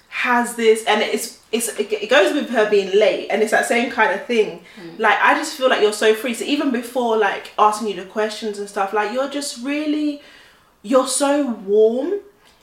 has 0.09 0.57
this, 0.57 0.85
and 0.87 1.01
it's 1.01 1.41
it's 1.53 1.69
it 1.79 2.11
goes 2.11 2.35
with 2.35 2.51
her 2.51 2.69
being 2.69 2.91
late, 2.99 3.29
and 3.29 3.43
it's 3.43 3.53
that 3.53 3.67
same 3.67 3.91
kind 3.91 4.13
of 4.13 4.27
thing. 4.27 4.63
Mm. 4.81 4.99
Like 4.99 5.19
I 5.21 5.35
just 5.35 5.57
feel 5.57 5.69
like 5.69 5.81
you're 5.81 5.93
so 5.93 6.15
free. 6.15 6.35
So 6.35 6.45
even 6.45 6.71
before 6.71 7.17
like 7.17 7.53
asking 7.59 7.89
you 7.89 7.95
the 7.95 8.05
questions 8.05 8.59
and 8.59 8.69
stuff, 8.69 8.93
like 8.93 9.13
you're 9.13 9.31
just 9.31 9.65
really, 9.65 10.21
you're 10.83 11.07
so 11.07 11.47
warm. 11.47 12.15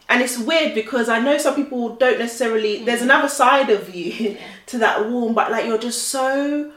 And 0.08 0.22
it's 0.22 0.38
weird 0.38 0.76
because 0.76 1.10
I 1.10 1.20
know 1.20 1.38
some 1.40 1.56
people 1.56 1.96
don't 1.96 2.20
necessarily. 2.20 2.84
There's 2.84 3.00
mm. 3.00 3.06
another 3.06 3.30
side 3.30 3.70
of 3.70 3.94
you 3.96 4.38
to 4.68 4.78
that 4.80 5.10
warm, 5.10 5.34
but 5.34 5.50
like 5.50 5.66
you're 5.66 5.80
just 5.80 6.10
so 6.10 6.72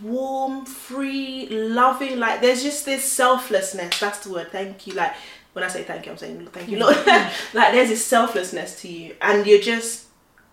warm, 0.00 0.64
free, 0.64 1.48
loving. 1.50 2.18
Like 2.18 2.40
there's 2.40 2.62
just 2.62 2.84
this 2.84 3.04
selflessness. 3.04 3.98
That's 3.98 4.20
the 4.20 4.32
word. 4.32 4.52
Thank 4.52 4.86
you. 4.86 4.94
Like 4.94 5.14
when 5.52 5.64
I 5.64 5.68
say 5.68 5.82
thank 5.82 6.06
you, 6.06 6.12
I'm 6.12 6.18
saying 6.18 6.46
thank 6.52 6.68
you, 6.68 6.78
Lord. 6.78 6.96
like 7.06 7.72
there's 7.72 7.88
this 7.88 8.04
selflessness 8.04 8.80
to 8.82 8.88
you, 8.88 9.16
and 9.20 9.46
you're 9.46 9.60
just, 9.60 10.06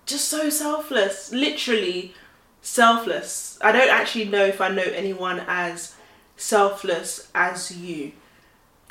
just 0.06 0.28
so 0.28 0.50
selfless. 0.50 1.32
Literally, 1.32 2.14
selfless. 2.62 3.58
I 3.62 3.72
don't 3.72 3.90
actually 3.90 4.26
know 4.26 4.46
if 4.46 4.62
I 4.62 4.70
know 4.70 4.84
anyone 4.84 5.42
as 5.48 5.96
selfless 6.36 7.30
as 7.34 7.72
you, 7.72 8.12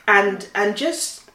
and 0.06 0.48
and 0.54 0.76
just 0.76 1.30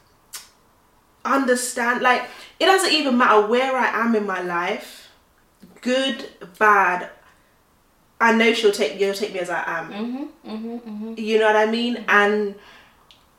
understand. 1.24 2.02
Like 2.02 2.24
it 2.58 2.66
doesn't 2.66 2.92
even 2.92 3.16
matter 3.16 3.46
where 3.46 3.76
I 3.76 3.86
am 3.86 4.14
in 4.16 4.26
my 4.26 4.42
life, 4.42 5.10
good, 5.80 6.28
bad. 6.58 7.10
I 8.20 8.32
know 8.32 8.54
she'll 8.54 8.72
take 8.72 8.98
you'll 8.98 9.14
take 9.14 9.34
me 9.34 9.40
as 9.40 9.50
I 9.50 9.62
am. 9.66 9.92
mm-hmm, 9.92 10.50
mm-hmm, 10.50 10.76
mm-hmm. 10.76 11.14
You 11.16 11.38
know 11.38 11.46
what 11.46 11.56
I 11.56 11.66
mean? 11.66 12.04
And 12.08 12.54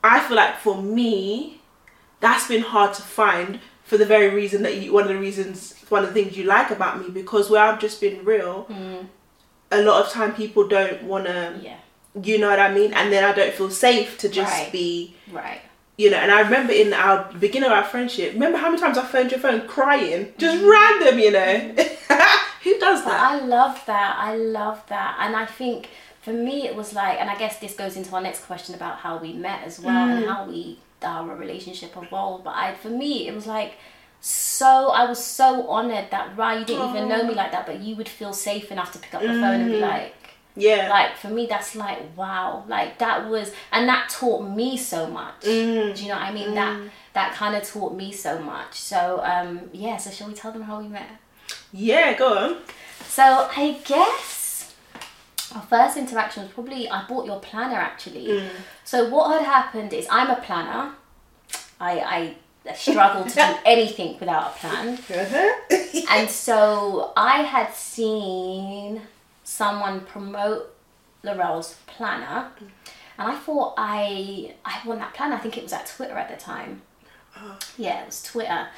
I 0.06 0.20
feel 0.20 0.36
like 0.36 0.56
for 0.58 0.80
me, 0.80 1.60
that's 2.20 2.48
been 2.48 2.62
hard 2.62 2.94
to 2.94 3.02
find 3.02 3.60
for 3.84 3.96
the 3.96 4.06
very 4.06 4.30
reason 4.34 4.62
that 4.62 4.76
you, 4.78 4.92
one 4.92 5.04
of 5.04 5.08
the 5.08 5.18
reasons, 5.18 5.74
one 5.88 6.02
of 6.02 6.08
the 6.12 6.14
things 6.22 6.36
you 6.36 6.44
like 6.44 6.70
about 6.70 7.00
me, 7.00 7.08
because 7.10 7.48
where 7.50 7.62
I've 7.62 7.78
just 7.80 8.00
been 8.00 8.24
real, 8.24 8.64
mm. 8.68 9.06
a 9.70 9.82
lot 9.82 10.04
of 10.04 10.10
time 10.12 10.34
people 10.34 10.66
don't 10.66 11.02
want 11.04 11.26
to, 11.26 11.58
yeah, 11.62 11.76
you 12.22 12.38
know 12.38 12.48
what 12.48 12.58
I 12.58 12.72
mean? 12.72 12.92
And 12.94 13.12
then 13.12 13.22
I 13.24 13.32
don't 13.32 13.52
feel 13.54 13.70
safe 13.70 14.18
to 14.18 14.28
just 14.28 14.52
Right. 14.52 14.72
be, 14.72 15.14
right. 15.30 15.60
you 15.98 16.10
know. 16.10 16.16
And 16.16 16.32
I 16.32 16.40
remember 16.40 16.72
in 16.72 16.92
our 16.94 17.30
beginning 17.38 17.70
of 17.70 17.76
our 17.76 17.84
friendship, 17.84 18.32
remember 18.32 18.58
how 18.58 18.68
many 18.70 18.80
times 18.80 18.98
I 18.98 19.04
phoned 19.04 19.30
your 19.30 19.40
phone 19.40 19.68
crying, 19.68 20.32
just 20.38 20.62
mm. 20.62 20.68
random, 20.70 21.18
you 21.20 21.30
know? 21.30 21.84
Who 22.64 22.78
does 22.80 23.02
But 23.02 23.10
that? 23.10 23.20
I 23.32 23.38
love 23.44 23.80
that. 23.86 24.16
I 24.18 24.34
love 24.36 24.82
that. 24.88 25.18
And 25.20 25.36
I 25.36 25.46
think 25.46 25.88
for 26.26 26.32
me, 26.32 26.66
it 26.66 26.74
was 26.74 26.92
like, 26.92 27.20
and 27.20 27.30
I 27.30 27.38
guess 27.38 27.60
this 27.60 27.74
goes 27.76 27.96
into 27.96 28.12
our 28.16 28.20
next 28.20 28.40
question 28.46 28.74
about 28.74 28.96
how 28.96 29.16
we 29.16 29.32
met 29.32 29.62
as 29.64 29.78
well 29.78 30.08
and 30.10 30.26
how 30.26 30.44
we, 30.44 30.80
our 31.02 31.36
relationship 31.36 31.96
evolved. 31.96 32.42
But 32.42 32.54
I, 32.56 32.74
for 32.74 32.88
me, 32.90 33.28
it 33.28 33.32
was 33.32 33.46
like, 33.46 33.74
so 34.20 34.90
I 34.90 35.04
was 35.08 35.22
so 35.24 35.68
honored 35.68 36.10
that 36.10 36.36
right 36.36 36.58
you 36.58 36.64
didn't 36.64 36.88
even 36.96 37.08
know 37.08 37.22
me 37.24 37.32
like 37.32 37.52
that, 37.52 37.64
but 37.64 37.78
you 37.78 37.94
would 37.94 38.08
feel 38.08 38.32
safe 38.32 38.72
enough 38.72 38.90
to 38.94 38.98
pick 38.98 39.14
up 39.14 39.22
the 39.22 39.28
phone 39.28 39.60
and 39.60 39.70
be 39.70 39.78
like, 39.78 40.14
Yeah. 40.56 40.88
like 40.90 41.16
for 41.16 41.28
me 41.28 41.46
that's 41.46 41.76
like 41.76 42.00
wow, 42.16 42.64
like 42.66 42.98
that 42.98 43.28
was 43.28 43.52
and 43.70 43.88
that 43.88 44.08
taught 44.08 44.42
me 44.42 44.76
so 44.76 45.06
much. 45.06 45.42
Mm. 45.42 45.94
Do 45.94 46.02
you 46.02 46.08
know 46.08 46.16
what 46.16 46.24
I 46.24 46.32
mean? 46.32 46.54
That 46.56 46.80
that 47.12 47.34
kind 47.34 47.54
of 47.54 47.62
taught 47.62 47.94
me 47.94 48.10
so 48.10 48.40
much. 48.40 48.74
So 48.80 49.20
um 49.22 49.70
yeah, 49.72 49.96
so 49.96 50.10
shall 50.10 50.26
we 50.26 50.34
tell 50.34 50.50
them 50.50 50.62
how 50.62 50.80
we 50.80 50.88
met? 50.88 51.10
yeah, 51.72 52.14
go 52.18 52.28
on. 52.36 52.56
So 53.06 53.22
I 53.56 53.78
guess 53.84 54.35
our 55.56 55.62
first 55.62 55.96
interaction 55.96 56.42
was 56.42 56.52
probably 56.52 56.88
I 56.88 57.06
bought 57.06 57.26
your 57.26 57.40
planner 57.40 57.76
actually. 57.76 58.26
Mm. 58.26 58.50
So 58.84 59.08
what 59.08 59.32
had 59.32 59.46
happened 59.46 59.92
is 59.92 60.06
I'm 60.10 60.30
a 60.30 60.36
planner. 60.36 60.92
I 61.80 62.34
I 62.66 62.74
struggle 62.74 63.24
to 63.24 63.34
do 63.34 63.54
anything 63.64 64.18
without 64.20 64.52
a 64.52 64.58
plan. 64.58 64.98
Uh-huh. 64.98 65.52
And 66.10 66.30
so 66.30 67.12
I 67.16 67.42
had 67.42 67.72
seen 67.74 69.02
someone 69.44 70.00
promote 70.00 70.74
Lorelle's 71.22 71.76
planner 71.86 72.50
mm. 72.60 72.68
and 73.18 73.32
I 73.32 73.36
thought 73.36 73.74
I 73.78 74.54
I 74.64 74.86
want 74.86 75.00
that 75.00 75.14
planner. 75.14 75.36
I 75.36 75.38
think 75.38 75.56
it 75.56 75.62
was 75.62 75.72
at 75.72 75.86
Twitter 75.86 76.14
at 76.14 76.28
the 76.28 76.36
time. 76.36 76.82
Uh-huh. 77.34 77.54
Yeah, 77.78 78.02
it 78.02 78.06
was 78.06 78.22
Twitter. 78.22 78.68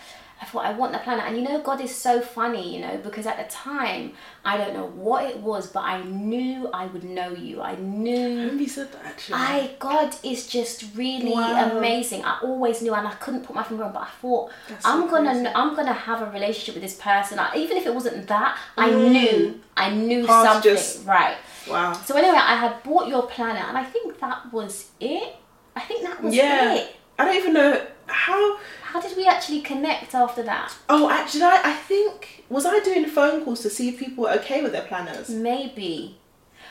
I 0.40 0.44
thought 0.44 0.64
I 0.64 0.72
want 0.72 0.92
the 0.92 0.98
planet. 0.98 1.24
and 1.26 1.36
you 1.36 1.42
know, 1.42 1.60
God 1.60 1.80
is 1.80 1.92
so 1.94 2.20
funny, 2.20 2.74
you 2.74 2.80
know, 2.80 2.96
because 2.98 3.26
at 3.26 3.36
the 3.38 3.52
time 3.52 4.12
I 4.44 4.56
don't 4.56 4.72
know 4.72 4.86
what 4.86 5.24
it 5.24 5.38
was, 5.38 5.66
but 5.66 5.80
I 5.80 6.02
knew 6.04 6.68
I 6.72 6.86
would 6.86 7.02
know 7.02 7.30
you. 7.30 7.60
I 7.60 7.74
knew 7.74 8.38
Remember 8.42 8.62
you 8.62 8.68
said 8.68 8.92
that 8.92 9.04
actually. 9.04 9.34
I 9.34 9.70
God 9.80 10.14
is 10.22 10.46
just 10.46 10.84
really 10.94 11.32
Wow. 11.32 11.70
amazing. 11.76 12.24
I 12.24 12.38
always 12.42 12.80
knew, 12.82 12.94
and 12.94 13.06
I 13.06 13.14
couldn't 13.14 13.44
put 13.44 13.56
my 13.56 13.64
finger 13.64 13.82
on, 13.84 13.92
but 13.92 14.02
I 14.02 14.10
thought 14.22 14.50
That's 14.68 14.86
I'm 14.86 15.08
gonna 15.10 15.32
crazy. 15.32 15.48
I'm 15.54 15.74
gonna 15.74 15.92
have 15.92 16.22
a 16.22 16.30
relationship 16.30 16.74
with 16.76 16.82
this 16.84 16.94
person. 16.96 17.38
I, 17.40 17.56
even 17.56 17.76
if 17.76 17.86
it 17.86 17.94
wasn't 17.94 18.26
that, 18.28 18.56
I 18.76 18.90
knew 18.90 19.60
I 19.76 19.90
knew 19.90 20.24
Past 20.26 20.52
something 20.52 20.72
Mm. 20.72 20.74
just- 20.76 21.06
right. 21.06 21.36
wow. 21.68 21.92
So 21.94 22.14
anyway, 22.16 22.36
I 22.38 22.54
had 22.54 22.82
bought 22.84 23.08
your 23.08 23.22
planet, 23.26 23.64
and 23.68 23.76
I 23.76 23.84
think 23.84 24.18
that 24.20 24.52
was 24.52 24.86
it. 25.00 25.34
I 25.74 25.80
think 25.80 26.02
that 26.04 26.22
was 26.22 26.32
Yeah. 26.34 26.74
it. 26.74 26.94
I 27.18 27.24
don't 27.24 27.36
even 27.36 27.52
know 27.54 27.80
how. 28.06 28.56
How 28.92 29.00
did 29.00 29.16
we 29.16 29.26
actually 29.26 29.60
connect 29.60 30.14
after 30.14 30.42
that? 30.44 30.74
Oh, 30.88 31.10
actually, 31.10 31.42
I, 31.42 31.60
I 31.64 31.72
think 31.74 32.44
was 32.48 32.64
I 32.64 32.78
doing 32.80 33.04
phone 33.06 33.44
calls 33.44 33.60
to 33.62 33.70
see 33.70 33.88
if 33.90 33.98
people 33.98 34.24
were 34.24 34.30
okay 34.40 34.62
with 34.62 34.72
their 34.72 34.82
planners. 34.90 35.28
Maybe. 35.28 36.16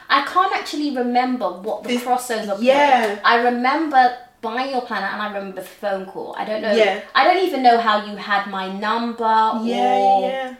I 0.09 0.25
can't 0.25 0.53
actually 0.55 0.95
remember 0.97 1.47
what 1.49 1.83
the 1.83 1.89
This- 1.89 2.03
crossover 2.03 2.51
point. 2.51 2.63
yeah. 2.63 3.19
I 3.23 3.35
remember 3.43 4.17
buying 4.41 4.71
your 4.71 4.81
planner 4.81 5.07
and 5.07 5.21
I 5.21 5.27
remember 5.27 5.61
the 5.61 5.67
phone 5.67 6.05
call. 6.07 6.33
I 6.37 6.45
don't 6.45 6.61
know. 6.61 6.71
Yeah. 6.73 7.01
I 7.13 7.23
don't 7.25 7.43
even 7.47 7.61
know 7.61 7.77
how 7.79 8.03
you 8.05 8.15
had 8.15 8.47
my 8.47 8.67
number 8.71 9.23
Yeah, 9.63 9.97
or 9.99 10.21
yeah. 10.29 10.55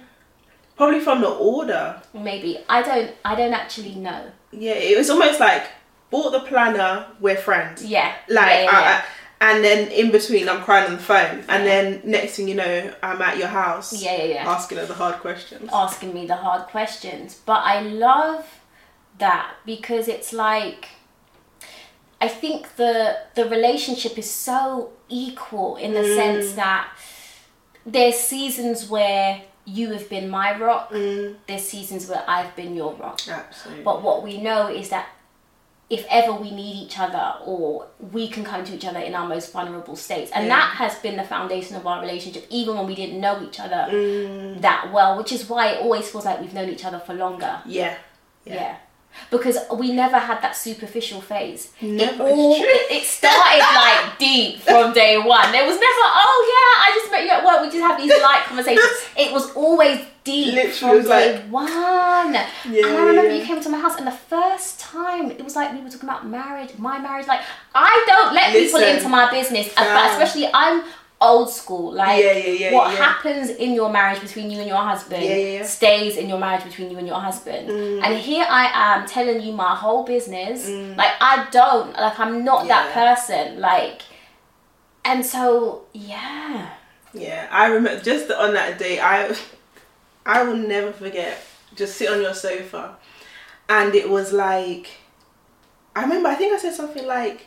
Probably 0.75 0.99
from 0.99 1.21
the 1.21 1.29
order. 1.29 1.99
maybe. 2.13 2.59
I 2.69 2.81
don't 2.83 3.11
I 3.25 3.33
don't 3.35 3.53
actually 3.53 3.95
know. 3.95 4.21
Yeah, 4.51 4.73
it 4.73 4.95
was 4.97 5.09
almost 5.09 5.39
like 5.39 5.63
bought 6.11 6.31
the 6.31 6.41
planner, 6.41 7.07
we're 7.19 7.35
friends. 7.35 7.83
Yeah. 7.83 8.13
Like, 8.29 8.47
yeah, 8.47 8.61
yeah, 8.63 8.69
I- 8.69 8.81
yeah. 8.81 9.01
I- 9.03 9.05
and 9.39 9.63
then 9.63 9.91
in 9.91 10.11
between, 10.11 10.49
I'm 10.49 10.61
crying 10.63 10.87
on 10.87 10.93
the 10.93 11.03
phone, 11.03 11.43
and 11.47 11.65
then 11.65 12.01
next 12.03 12.35
thing 12.35 12.47
you 12.47 12.55
know, 12.55 12.93
I'm 13.03 13.21
at 13.21 13.37
your 13.37 13.47
house. 13.47 14.01
Yeah, 14.01 14.17
yeah, 14.17 14.23
yeah. 14.23 14.49
Asking 14.49 14.77
her 14.79 14.85
the 14.85 14.95
hard 14.95 15.15
questions. 15.15 15.69
asking 15.71 16.13
me 16.13 16.25
the 16.25 16.35
hard 16.35 16.67
questions. 16.67 17.39
But 17.45 17.63
I 17.63 17.81
love 17.81 18.45
that 19.19 19.55
because 19.65 20.07
it's 20.07 20.33
like 20.33 20.89
I 22.19 22.27
think 22.27 22.75
the 22.77 23.17
the 23.35 23.45
relationship 23.49 24.17
is 24.17 24.29
so 24.29 24.91
equal 25.09 25.77
in 25.77 25.93
the 25.93 26.03
sense 26.03 26.53
mm. 26.53 26.55
that 26.55 26.89
there's 27.85 28.15
seasons 28.15 28.89
where 28.89 29.41
you 29.65 29.91
have 29.91 30.09
been 30.09 30.29
my 30.29 30.57
rock, 30.57 30.91
mm. 30.91 31.35
there's 31.45 31.63
seasons 31.63 32.07
where 32.07 32.23
I've 32.27 32.55
been 32.55 32.75
your 32.75 32.93
rock. 32.95 33.19
Absolutely. 33.27 33.83
But 33.83 34.01
what 34.01 34.23
we 34.23 34.41
know 34.41 34.67
is 34.67 34.89
that 34.89 35.09
if 35.89 36.05
ever 36.09 36.33
we 36.33 36.51
need 36.51 36.75
each 36.85 36.99
other 36.99 37.35
or 37.45 37.87
we 38.11 38.27
can 38.27 38.43
come 38.43 38.63
to 38.65 38.73
each 38.75 38.85
other 38.85 38.99
in 38.99 39.15
our 39.15 39.25
most 39.27 39.53
vulnerable 39.53 39.95
states. 39.95 40.29
And 40.35 40.45
Yeah. 40.47 40.55
that 40.57 40.69
has 40.75 40.95
been 40.95 41.15
the 41.15 41.23
foundation 41.23 41.77
of 41.77 41.87
our 41.87 42.01
relationship, 42.01 42.45
even 42.49 42.75
when 42.77 42.85
we 42.87 42.93
didn't 42.95 43.21
know 43.21 43.41
each 43.41 43.59
other 43.59 43.87
Mm. 43.89 44.59
that 44.61 44.91
well, 44.91 45.17
which 45.17 45.31
is 45.31 45.47
why 45.49 45.67
it 45.69 45.81
always 45.81 46.09
feels 46.11 46.25
like 46.25 46.41
we've 46.41 46.53
known 46.53 46.69
each 46.69 46.83
other 46.85 46.99
for 46.99 47.13
longer. 47.13 47.61
yeah. 47.65 47.95
Yeah. 48.45 48.75
Because 49.31 49.57
we 49.73 49.91
never 49.93 50.17
had 50.19 50.41
that 50.43 50.55
superficial 50.55 51.21
phase. 51.21 51.71
Never, 51.81 52.27
It, 52.27 52.31
all, 52.31 52.55
it, 52.55 52.91
it 52.97 53.03
started 53.03 53.59
like 53.83 54.17
deep 54.19 54.59
from 54.61 54.93
day 54.93 55.17
one. 55.17 55.51
There 55.51 55.65
was 55.65 55.75
never, 55.75 56.03
oh 56.23 56.39
yeah, 56.53 56.85
I 56.85 56.99
just 56.99 57.11
met 57.11 57.23
you 57.23 57.31
at 57.31 57.43
work. 57.43 57.61
We 57.61 57.67
just 57.67 57.79
have 57.79 57.97
these 57.99 58.11
light 58.21 58.43
conversations. 58.45 58.85
It 59.17 59.33
was 59.33 59.51
always 59.55 60.01
deep 60.27 60.53
Literally, 60.53 60.71
from 60.73 60.89
it 60.89 60.97
was 60.97 61.07
day 61.07 61.33
like- 61.33 61.43
one. 61.49 62.33
Yeah, 62.33 62.87
and 62.87 62.97
I 62.97 63.03
remember 63.11 63.31
yeah. 63.31 63.39
you 63.39 63.45
came 63.49 63.59
to 63.61 63.69
my 63.75 63.79
house, 63.85 63.95
and 63.99 64.07
the 64.13 64.19
first 64.35 64.79
time 64.79 65.25
it 65.31 65.43
was 65.47 65.55
like 65.55 65.67
we 65.73 65.79
were 65.83 65.89
talking 65.89 66.09
about 66.09 66.27
marriage, 66.27 66.71
my 66.77 66.97
marriage. 67.07 67.27
Like 67.33 67.41
I 67.75 67.93
don't 68.09 68.31
let 68.39 68.47
people 68.53 68.81
into 68.93 69.09
my 69.09 69.25
business, 69.31 69.67
uh, 69.77 69.83
but 69.95 70.11
especially 70.11 70.47
I'm 70.53 70.77
old 71.19 71.49
school. 71.49 71.93
Like 71.93 72.23
Yeah, 72.23 72.33
yeah, 72.33 72.53
yeah, 72.63 72.73
what 72.73 72.95
happens 72.95 73.49
in 73.49 73.73
your 73.73 73.89
marriage 73.91 74.21
between 74.21 74.51
you 74.51 74.59
and 74.59 74.67
your 74.67 74.83
husband 74.91 75.65
stays 75.65 76.13
in 76.21 76.29
your 76.29 76.39
marriage 76.45 76.63
between 76.63 76.91
you 76.91 76.97
and 76.97 77.07
your 77.07 77.19
husband. 77.19 77.69
Mm. 77.69 78.03
And 78.03 78.17
here 78.29 78.45
I 78.47 78.65
am 78.73 79.07
telling 79.07 79.41
you 79.41 79.51
my 79.53 79.73
whole 79.83 80.03
business. 80.03 80.67
Like 81.01 81.13
I 81.19 81.47
don't 81.51 81.93
like 81.93 82.19
I'm 82.19 82.43
not 82.43 82.67
that 82.67 82.93
person. 82.93 83.59
Like 83.59 84.01
and 85.05 85.25
so 85.25 85.85
yeah. 85.93 86.69
Yeah, 87.13 87.47
I 87.51 87.67
remember 87.67 87.99
just 88.03 88.29
on 88.29 88.53
that 88.53 88.77
day. 88.77 88.99
I, 88.99 89.33
I 90.27 90.43
will 90.43 90.57
never 90.57 90.91
forget. 90.91 91.43
Just 91.75 91.95
sit 91.95 92.09
on 92.11 92.21
your 92.21 92.33
sofa, 92.33 92.95
and 93.69 93.95
it 93.95 94.09
was 94.09 94.31
like, 94.33 94.87
I 95.95 96.01
remember. 96.03 96.29
I 96.29 96.35
think 96.35 96.53
I 96.53 96.57
said 96.57 96.73
something 96.73 97.05
like, 97.07 97.45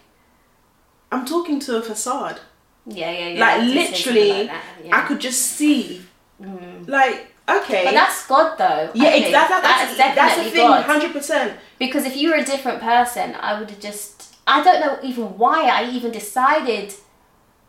"I'm 1.12 1.24
talking 1.26 1.60
to 1.60 1.76
a 1.76 1.82
facade." 1.82 2.40
Yeah, 2.86 3.10
yeah, 3.10 3.28
yeah. 3.28 3.40
like 3.40 3.60
I 3.60 3.64
did 3.66 3.74
say 3.74 4.02
something 4.02 4.14
literally, 4.14 4.46
like 4.48 4.62
yeah. 4.84 4.98
I 4.98 5.06
could 5.06 5.20
just 5.20 5.40
see. 5.42 6.02
Mm. 6.42 6.88
Like, 6.88 7.26
okay, 7.46 7.84
But 7.84 7.92
that's 7.92 8.26
God 8.26 8.56
though. 8.56 8.90
yeah, 8.94 9.10
exactly. 9.14 9.32
That, 9.32 9.62
that's, 9.62 9.96
that's, 9.98 10.14
definitely 10.14 10.50
the 10.50 10.56
thing. 10.56 10.82
Hundred 10.92 11.12
percent. 11.12 11.58
Because 11.78 12.06
if 12.06 12.16
you 12.16 12.30
were 12.30 12.36
a 12.36 12.44
different 12.44 12.80
person, 12.80 13.34
I 13.38 13.58
would 13.60 13.68
have 13.70 13.80
just 13.80 14.36
I 14.46 14.64
don't 14.64 14.80
know 14.80 14.98
even 15.02 15.36
why 15.38 15.66
I 15.68 15.90
even 15.90 16.10
decided 16.12 16.94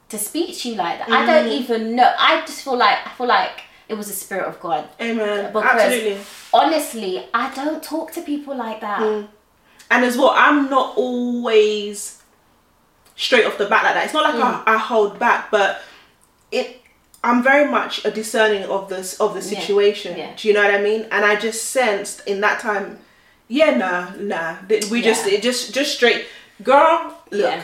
to 0.09 0.17
speak 0.17 0.57
to 0.59 0.69
you 0.69 0.75
like 0.75 0.99
that. 0.99 1.09
I 1.09 1.25
don't 1.25 1.47
Mm. 1.49 1.59
even 1.61 1.95
know. 1.97 2.13
I 2.17 2.41
just 2.45 2.61
feel 2.63 2.77
like 2.77 2.99
I 3.05 3.09
feel 3.17 3.27
like 3.27 3.63
it 3.91 3.97
was 3.97 4.07
the 4.07 4.13
spirit 4.13 4.45
of 4.47 4.59
God. 4.59 4.87
Amen. 5.01 5.51
Because- 5.53 5.69
Absolutely. 5.81 6.17
Honestly, 6.53 7.25
I 7.33 7.53
don't 7.53 7.81
talk 7.83 8.11
to 8.13 8.21
people 8.21 8.55
like 8.55 8.79
that. 8.81 9.01
Mm. 9.01 9.27
And 9.91 10.05
as 10.05 10.17
well, 10.17 10.33
I'm 10.35 10.69
not 10.69 10.95
always 10.97 12.21
straight 13.15 13.45
off 13.45 13.57
the 13.57 13.65
bat 13.65 13.83
like 13.83 13.93
that. 13.95 14.05
It's 14.05 14.13
not 14.13 14.23
like 14.33 14.35
Mm. 14.41 14.63
I, 14.65 14.75
I 14.75 14.77
hold 14.77 15.19
back, 15.19 15.51
but 15.51 15.81
it. 16.51 16.77
I'm 17.23 17.43
very 17.43 17.69
much 17.69 18.03
a 18.03 18.09
discerning 18.09 18.63
of 18.63 18.89
this 18.89 19.19
of 19.19 19.35
the 19.35 19.41
situation. 19.43 20.17
Yeah. 20.17 20.31
Do 20.35 20.47
you 20.47 20.53
know 20.55 20.63
what 20.63 20.73
I 20.73 20.81
mean? 20.81 21.01
And 21.11 21.23
I 21.23 21.35
just 21.35 21.65
sensed 21.65 22.25
in 22.25 22.41
that 22.41 22.59
time, 22.61 22.97
yeah, 23.47 23.71
nah, 23.77 24.09
nah. 24.17 24.55
We 24.89 25.01
just 25.03 25.27
Yeah. 25.27 25.33
it 25.35 25.43
just 25.43 25.71
just 25.73 25.93
straight, 25.97 26.25
girl. 26.63 27.13
Look, 27.29 27.51
Yeah. 27.51 27.63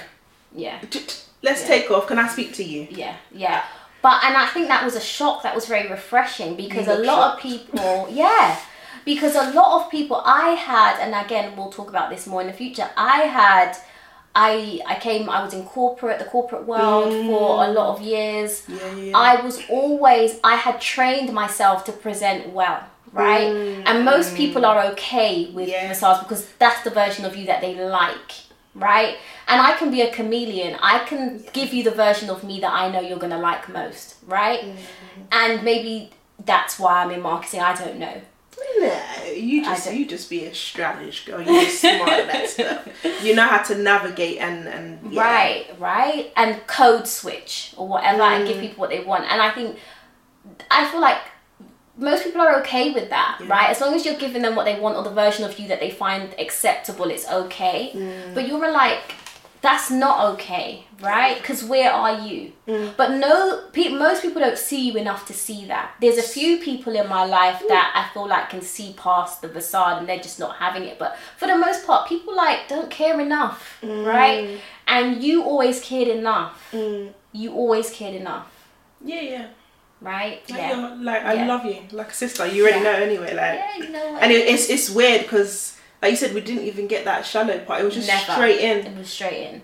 Yeah. 0.54 0.80
t- 0.82 1.00
t- 1.00 1.22
let's 1.42 1.62
Yeah. 1.62 1.68
take 1.68 1.90
off. 1.90 2.06
Can 2.08 2.20
I 2.20 2.28
speak 2.28 2.54
to 2.56 2.64
you? 2.64 2.88
Yeah, 2.92 3.16
yeah. 3.32 3.64
But 4.08 4.24
and 4.26 4.38
I 4.38 4.46
think 4.54 4.66
that 4.70 4.84
was 4.86 4.96
a 4.96 5.02
shock 5.18 5.38
that 5.44 5.54
was 5.54 5.66
very 5.74 5.88
refreshing 5.98 6.56
because 6.64 6.88
a 6.88 7.00
lot 7.12 7.22
of 7.34 7.40
people, 7.50 8.08
yeah, 8.24 8.58
because 9.12 9.36
a 9.36 9.48
lot 9.60 9.70
of 9.80 9.92
people 9.92 10.18
I 10.26 10.50
had, 10.70 10.94
and 11.04 11.12
again 11.26 11.46
we'll 11.58 11.72
talk 11.80 11.90
about 11.90 12.08
this 12.14 12.26
more 12.32 12.40
in 12.44 12.48
the 12.48 12.58
future. 12.64 12.90
I 12.96 13.20
had, 13.40 13.70
I 14.34 14.80
I 14.94 14.96
came, 15.08 15.24
I 15.30 15.44
was 15.44 15.54
in 15.54 15.64
corporate, 15.66 16.20
the 16.24 16.30
corporate 16.36 16.66
world 16.74 17.10
for 17.28 17.66
a 17.66 17.70
lot 17.80 17.88
of 17.94 17.98
years. 18.14 18.52
Yeah, 18.70 18.96
yeah. 18.96 19.18
I 19.30 19.42
was 19.46 19.56
always, 19.70 20.30
I 20.54 20.56
had 20.56 20.80
trained 20.80 21.30
myself 21.44 21.78
to 21.88 21.92
present 21.92 22.42
well, 22.60 22.82
right? 23.12 23.50
And 23.88 24.06
most 24.06 24.30
people 24.42 24.64
are 24.66 24.80
okay 24.94 25.34
with 25.58 25.68
Mm. 25.68 25.72
Yeah. 25.74 25.88
facades 25.94 26.20
because 26.24 26.44
that's 26.64 26.82
the 26.88 26.94
version 27.02 27.24
of 27.26 27.36
you 27.36 27.46
that 27.52 27.60
they 27.66 27.74
like, 27.76 28.32
right? 28.80 29.18
And 29.48 29.62
I 29.62 29.74
can 29.78 29.90
be 29.92 30.02
a 30.02 30.12
chameleon. 30.14 30.78
I 30.82 31.00
can 31.00 31.44
give 31.54 31.74
you 31.74 31.84
the 31.84 31.92
version 31.92 32.30
of 32.30 32.44
me 32.44 32.60
that 32.62 32.72
I 32.72 32.90
know 32.92 33.00
you're 33.02 33.20
gonna 33.20 33.40
like 33.40 33.68
most, 33.70 34.16
right? 34.26 34.62
Mm-hmm. 34.62 35.22
And 35.32 35.64
maybe 35.64 36.12
that's 36.46 36.80
why 36.80 37.04
I'm 37.04 37.12
in 37.12 37.22
marketing. 37.22 37.62
I 37.62 37.76
don't 37.76 37.98
know. 37.98 38.22
No, 38.80 39.02
you 39.36 39.64
just 39.64 39.92
you 39.94 40.06
just 40.08 40.30
be 40.32 40.46
a 40.46 40.54
strategist 40.54 41.26
girl. 41.28 41.40
You 41.42 41.62
just 41.66 41.80
smart 41.80 42.10
at 42.10 42.28
that 42.28 42.50
stuff. 42.50 42.88
You 43.24 43.36
know 43.36 43.44
how 43.48 43.62
to 43.64 43.76
navigate 43.78 44.38
and 44.40 44.68
and 44.68 45.14
yeah. 45.14 45.22
Right, 45.22 45.66
right. 45.80 46.32
And 46.36 46.66
code 46.68 47.08
switch 47.08 47.74
or 47.78 47.88
whatever 47.88 48.22
and 48.24 48.44
Mm. 48.44 48.48
give 48.48 48.60
people 48.60 48.80
what 48.82 48.90
they 48.90 49.00
want. 49.04 49.26
And 49.32 49.42
I 49.42 49.52
think, 49.52 49.78
I 50.72 50.90
feel 50.90 51.02
like 51.02 51.20
most 51.98 52.24
people 52.24 52.42
are 52.42 52.60
okay 52.62 52.92
with 52.92 53.10
that, 53.10 53.38
Yeah. 53.42 53.48
right? 53.50 53.70
As 53.70 53.82
long 53.82 53.94
as 53.96 54.06
you're 54.06 54.16
giving 54.16 54.42
them 54.44 54.56
what 54.56 54.66
they 54.66 54.80
want 54.80 54.96
or 54.98 55.04
the 55.04 55.10
version 55.10 55.44
of 55.46 55.58
you 55.60 55.68
that 55.70 55.80
they 55.80 55.90
find 55.90 56.34
acceptable, 56.40 57.10
it's 57.10 57.28
okay. 57.30 57.92
Mm. 57.96 58.34
But 58.36 58.48
you 58.48 58.58
were 58.58 58.72
like, 58.72 59.16
that's 59.62 59.90
not 59.90 60.34
okay, 60.34 60.84
right? 61.02 61.36
Because 61.40 61.64
where 61.64 61.92
are 61.92 62.20
you? 62.20 62.52
Mm. 62.68 62.96
But 62.96 63.14
no, 63.14 63.64
pe- 63.74 63.90
most 63.90 64.22
people 64.22 64.40
don't 64.40 64.58
see 64.58 64.82
you 64.92 64.98
enough 64.98 65.26
to 65.26 65.34
see 65.34 65.66
that. 65.66 65.96
There's 66.00 66.20
a 66.20 66.22
few 66.38 66.58
people 66.60 66.96
in 66.96 67.10
my 67.10 67.26
life 67.26 67.64
that 67.68 67.92
I 67.96 68.14
feel 68.14 68.28
like 68.28 68.52
can 68.52 68.62
see 68.62 68.94
past 68.96 69.42
the 69.42 69.50
facade 69.50 69.98
and 69.98 70.08
they're 70.08 70.20
just 70.20 70.40
not 70.40 70.58
having 70.58 70.84
it. 70.84 71.00
But 71.00 71.18
for 71.38 71.48
the 71.48 71.58
most 71.58 71.88
part, 71.88 72.08
people 72.08 72.36
like 72.36 72.68
don't 72.68 72.92
care 72.92 73.20
enough, 73.20 73.80
right? 73.82 74.60
And 74.88 75.24
you 75.24 75.44
always 75.44 75.82
cared 75.82 76.08
enough. 76.08 76.70
Mm. 76.72 77.14
You 77.34 77.54
always 77.54 77.90
cared 77.90 78.14
enough, 78.16 78.48
Yeah, 79.04 79.22
yeah. 79.22 79.48
Right? 80.02 80.42
Like, 80.50 80.60
Yeah. 80.60 80.96
like 81.02 81.24
I 81.26 81.34
Yeah. 81.34 81.48
love 81.48 81.66
you, 81.66 81.82
like 81.92 82.10
a 82.10 82.14
sister. 82.14 82.46
You 82.46 82.64
already 82.64 82.78
Yeah. 82.84 82.92
know 82.92 82.98
anyway. 83.10 83.34
Like, 83.36 83.60
Yeah, 83.60 83.78
you 83.86 83.90
know 83.90 84.18
and 84.22 84.32
it, 84.32 84.48
it's 84.48 84.70
it's 84.70 84.90
weird 84.90 85.22
because, 85.24 85.78
like 86.02 86.12
you 86.12 86.18
said, 86.18 86.34
we 86.34 86.42
didn't 86.42 86.64
even 86.66 86.88
get 86.88 87.06
that 87.06 87.26
shallow 87.26 87.58
part. 87.60 87.82
It 87.82 87.86
was 87.86 87.96
just 87.96 88.08
Never. 88.08 88.32
straight 88.34 88.60
in. 88.60 88.78
It 88.88 88.98
was 88.98 89.10
straight 89.10 89.48
in. 89.50 89.62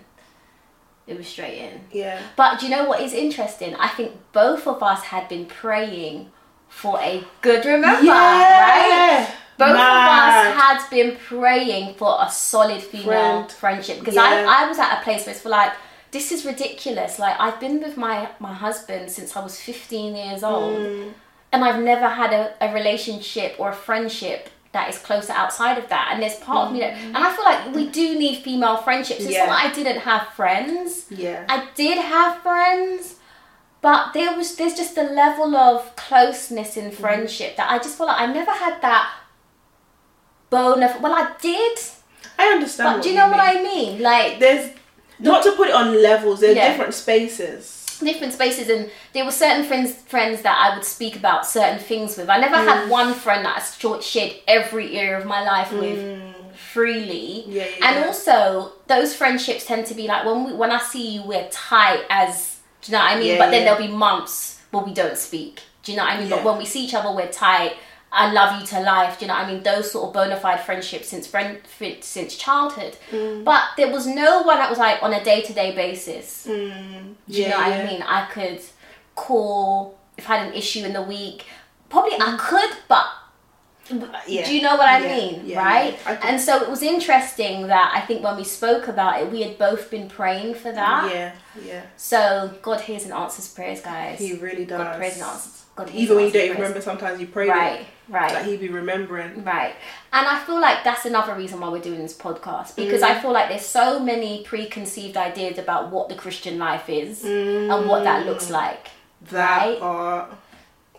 It 1.06 1.16
was 1.18 1.28
straight 1.28 1.58
in. 1.58 1.80
Yeah. 1.92 2.18
But 2.34 2.58
do 2.60 2.66
you 2.66 2.74
know 2.74 2.84
what 2.84 3.00
is 3.00 3.12
interesting? 3.12 3.76
I 3.76 3.88
think 3.88 4.12
both 4.32 4.66
of 4.66 4.82
us 4.82 5.02
had 5.02 5.28
been 5.28 5.44
praying 5.46 6.30
for 6.68 6.98
a 7.00 7.22
good 7.42 7.64
remember, 7.66 8.10
right? 8.10 9.28
Both 9.56 9.74
Mad. 9.74 10.46
of 10.48 10.56
us 10.56 10.60
had 10.60 10.90
been 10.90 11.16
praying 11.28 11.94
for 11.94 12.16
a 12.20 12.28
solid 12.28 12.82
female 12.82 13.04
Friend. 13.44 13.52
friendship 13.52 13.98
because 14.00 14.16
Yeah. 14.16 14.22
I, 14.48 14.64
I 14.64 14.68
was 14.68 14.78
at 14.80 14.98
a 14.98 15.02
place 15.04 15.24
where 15.26 15.32
it's 15.34 15.42
for 15.42 15.50
like 15.50 15.72
this 16.16 16.26
is 16.34 16.40
ridiculous. 16.52 17.12
Like 17.24 17.36
I've 17.44 17.58
been 17.64 17.76
with 17.86 17.96
my 18.06 18.16
my 18.48 18.54
husband 18.66 19.04
since 19.16 19.30
I 19.38 19.40
was 19.48 19.54
15 19.60 20.16
years 20.22 20.42
old 20.52 20.76
Mm. 20.78 21.12
and 21.52 21.58
I've 21.66 21.82
never 21.92 22.08
had 22.20 22.30
a, 22.40 22.44
a 22.66 22.68
relationship 22.80 23.50
or 23.60 23.66
a 23.76 23.78
friendship 23.88 24.40
that 24.74 24.86
is 24.92 24.98
closer 25.08 25.32
outside 25.42 25.76
of 25.82 25.86
that. 25.94 26.06
And 26.10 26.16
there's 26.22 26.38
part 26.48 26.62
of 26.66 26.72
me 26.74 26.80
that, 26.84 26.94
and 27.14 27.16
I 27.26 27.28
feel 27.34 27.46
like 27.52 27.60
we 27.78 27.84
do 28.00 28.06
need 28.24 28.36
female 28.48 28.76
friendships. 28.86 29.20
It's 29.26 29.30
Yeah. 29.36 29.46
not 29.46 29.56
that 29.62 29.70
I 29.70 29.74
didn't 29.78 30.00
have 30.10 30.22
friends. 30.40 30.88
Yeah. 31.24 31.40
I 31.56 31.58
did 31.82 31.96
have 32.14 32.32
friends, 32.48 33.02
but 33.86 34.00
there 34.16 34.32
was 34.38 34.48
there's 34.58 34.76
just 34.82 34.94
a 35.04 35.06
level 35.22 35.50
of 35.68 35.76
closeness 36.06 36.70
in 36.82 36.86
friendship 37.02 37.50
that 37.58 37.68
I 37.74 37.76
just 37.84 37.94
feel 37.98 38.08
like 38.12 38.20
I 38.26 38.28
never 38.40 38.54
had 38.64 38.74
that 38.88 39.06
bone 40.50 40.82
of. 40.86 41.00
Well, 41.02 41.14
I 41.22 41.24
did, 41.40 41.78
I 42.38 42.44
understand. 42.54 42.86
but 42.96 43.02
do 43.02 43.10
you 43.10 43.16
know 43.20 43.28
what 43.34 43.40
I 43.40 43.54
mean? 43.70 43.92
Like, 44.10 44.30
There's 44.42 44.70
not 45.18 45.42
to 45.44 45.52
put 45.52 45.68
it 45.68 45.74
on 45.74 46.02
levels. 46.02 46.40
They're 46.40 46.52
Yeah. 46.54 46.70
different 46.70 46.94
spaces. 46.94 47.80
different 48.02 48.32
spaces 48.34 48.68
and 48.68 48.90
there 49.12 49.24
were 49.24 49.30
certain 49.30 49.64
friends 49.64 49.94
friends 50.08 50.42
that 50.42 50.58
I 50.60 50.74
would 50.74 50.84
speak 50.84 51.14
about 51.16 51.46
certain 51.46 51.78
things 51.78 52.16
with. 52.18 52.28
I 52.28 52.38
never 52.38 52.56
Mm. 52.56 52.66
had 52.66 52.88
one 52.90 53.14
friend 53.14 53.44
that 53.46 53.62
I 53.62 54.00
shared 54.00 54.32
every 54.48 54.98
area 54.98 55.16
of 55.16 55.24
my 55.24 55.42
life 55.44 55.70
with 55.72 56.00
freely. 56.56 57.44
Mm. 57.48 57.52
Yeah, 57.54 57.64
yeah, 57.64 57.86
and 57.88 57.96
yeah. 58.00 58.06
also 58.06 58.72
those 58.88 59.14
friendships 59.14 59.64
tend 59.64 59.86
to 59.86 59.94
be 59.94 60.06
like 60.08 60.24
when 60.24 60.44
we 60.44 60.52
when 60.52 60.70
I 60.72 60.78
see 60.80 61.06
you 61.14 61.22
we're 61.22 61.48
tight 61.50 62.02
as 62.10 62.56
do 62.82 62.92
you 62.92 62.98
know 62.98 63.04
what 63.04 63.12
I 63.16 63.20
mean? 63.20 63.38
But 63.38 63.50
then 63.50 63.64
there'll 63.64 63.80
be 63.80 63.88
months 63.88 64.58
where 64.70 64.84
we 64.84 64.92
don't 64.92 65.16
speak. 65.16 65.60
Do 65.84 65.92
you 65.92 65.96
know 65.98 66.04
what 66.04 66.14
I 66.14 66.20
mean? 66.20 66.28
But 66.28 66.44
when 66.44 66.58
we 66.58 66.66
see 66.66 66.84
each 66.84 66.94
other 66.94 67.10
we're 67.12 67.28
tight. 67.28 67.74
I 68.14 68.32
love 68.32 68.60
you 68.60 68.66
to 68.68 68.80
life. 68.80 69.18
Do 69.18 69.24
you 69.24 69.28
know 69.28 69.34
what 69.34 69.46
I 69.46 69.52
mean? 69.52 69.62
Those 69.62 69.90
sort 69.90 70.06
of 70.08 70.12
bona 70.14 70.36
fide 70.36 70.60
friendships 70.60 71.08
since 71.08 71.26
friend 71.26 71.58
since 72.00 72.36
childhood. 72.36 72.96
Mm. 73.10 73.44
But 73.44 73.62
there 73.76 73.90
was 73.90 74.06
no 74.06 74.42
one 74.42 74.58
that 74.58 74.70
was 74.70 74.78
like 74.78 75.02
on 75.02 75.12
a 75.12 75.22
day 75.24 75.42
to 75.42 75.52
day 75.52 75.74
basis. 75.74 76.46
Mm. 76.48 77.14
Do 77.28 77.32
you 77.32 77.42
Yeah, 77.44 77.50
know 77.50 77.56
what 77.58 77.68
yeah. 77.70 77.76
I 77.82 77.86
mean? 77.86 78.02
I 78.02 78.26
could 78.26 78.60
call 79.14 79.98
if 80.16 80.28
I 80.30 80.36
had 80.36 80.46
an 80.48 80.54
issue 80.54 80.84
in 80.84 80.92
the 80.92 81.02
week. 81.02 81.44
Probably 81.88 82.12
Mm. 82.12 82.34
I 82.34 82.36
could, 82.36 82.70
but 82.88 83.06
Yeah. 84.26 84.46
do 84.46 84.54
you 84.54 84.62
know 84.62 84.76
what 84.76 84.88
I 84.88 84.98
Yeah, 85.00 85.16
mean? 85.16 85.42
yeah, 85.44 85.58
right? 85.62 85.98
I 86.06 86.12
And 86.28 86.40
so 86.40 86.62
it 86.62 86.70
was 86.70 86.82
interesting 86.82 87.66
that 87.66 87.92
I 87.94 88.00
think 88.00 88.22
when 88.24 88.36
we 88.36 88.44
spoke 88.44 88.88
about 88.88 89.20
it, 89.20 89.30
we 89.30 89.42
had 89.42 89.58
both 89.58 89.90
been 89.90 90.08
praying 90.08 90.54
for 90.54 90.72
that. 90.72 91.12
Yeah, 91.12 91.32
yeah. 91.62 91.82
So 91.96 92.50
God 92.62 92.80
hears 92.80 93.04
and 93.04 93.12
answers 93.12 93.48
prayers, 93.48 93.80
guys. 93.82 94.18
He 94.18 94.34
really 94.34 94.64
does. 94.64 94.78
God 94.78 94.96
prays 94.96 95.14
and 95.14 95.24
answers. 95.24 95.63
God 95.76 95.90
Even 95.92 96.16
when 96.16 96.26
you 96.26 96.32
don't 96.32 96.42
even 96.44 96.56
remember, 96.56 96.80
sometimes 96.80 97.20
you 97.20 97.26
pray. 97.26 97.48
Right, 97.48 97.80
It, 97.80 97.86
right. 98.08 98.32
like 98.32 98.44
he 98.46 98.56
be 98.56 98.68
remembering. 98.68 99.42
Right. 99.44 99.74
And 100.12 100.26
I 100.26 100.38
feel 100.44 100.60
like 100.60 100.84
that's 100.84 101.04
another 101.04 101.34
reason 101.34 101.58
why 101.60 101.68
we're 101.68 101.80
doing 101.80 101.98
this 102.00 102.16
podcast 102.16 102.76
because 102.76 103.00
Mm. 103.02 103.10
I 103.10 103.20
feel 103.20 103.32
like 103.32 103.48
there's 103.48 103.66
so 103.66 103.98
many 103.98 104.44
preconceived 104.44 105.16
ideas 105.16 105.58
about 105.58 105.90
what 105.90 106.08
the 106.08 106.14
Christian 106.14 106.58
life 106.58 106.88
is 106.88 107.24
and 107.24 107.88
what 107.88 108.04
that 108.04 108.24
looks 108.24 108.50
like. 108.50 108.88
That 109.32 109.66
Right. 109.68 109.80
part, 109.80 110.30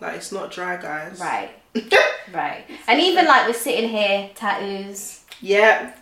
like 0.00 0.16
it's 0.16 0.30
not 0.32 0.50
dry, 0.50 0.76
guys. 0.76 1.18
Right. 1.20 1.50
right. 2.34 2.64
And 2.86 3.00
even 3.00 3.24
like 3.26 3.46
we're 3.46 3.54
sitting 3.54 3.88
here, 3.88 4.28
tattoos. 4.34 5.20
Yeah. 5.40 5.92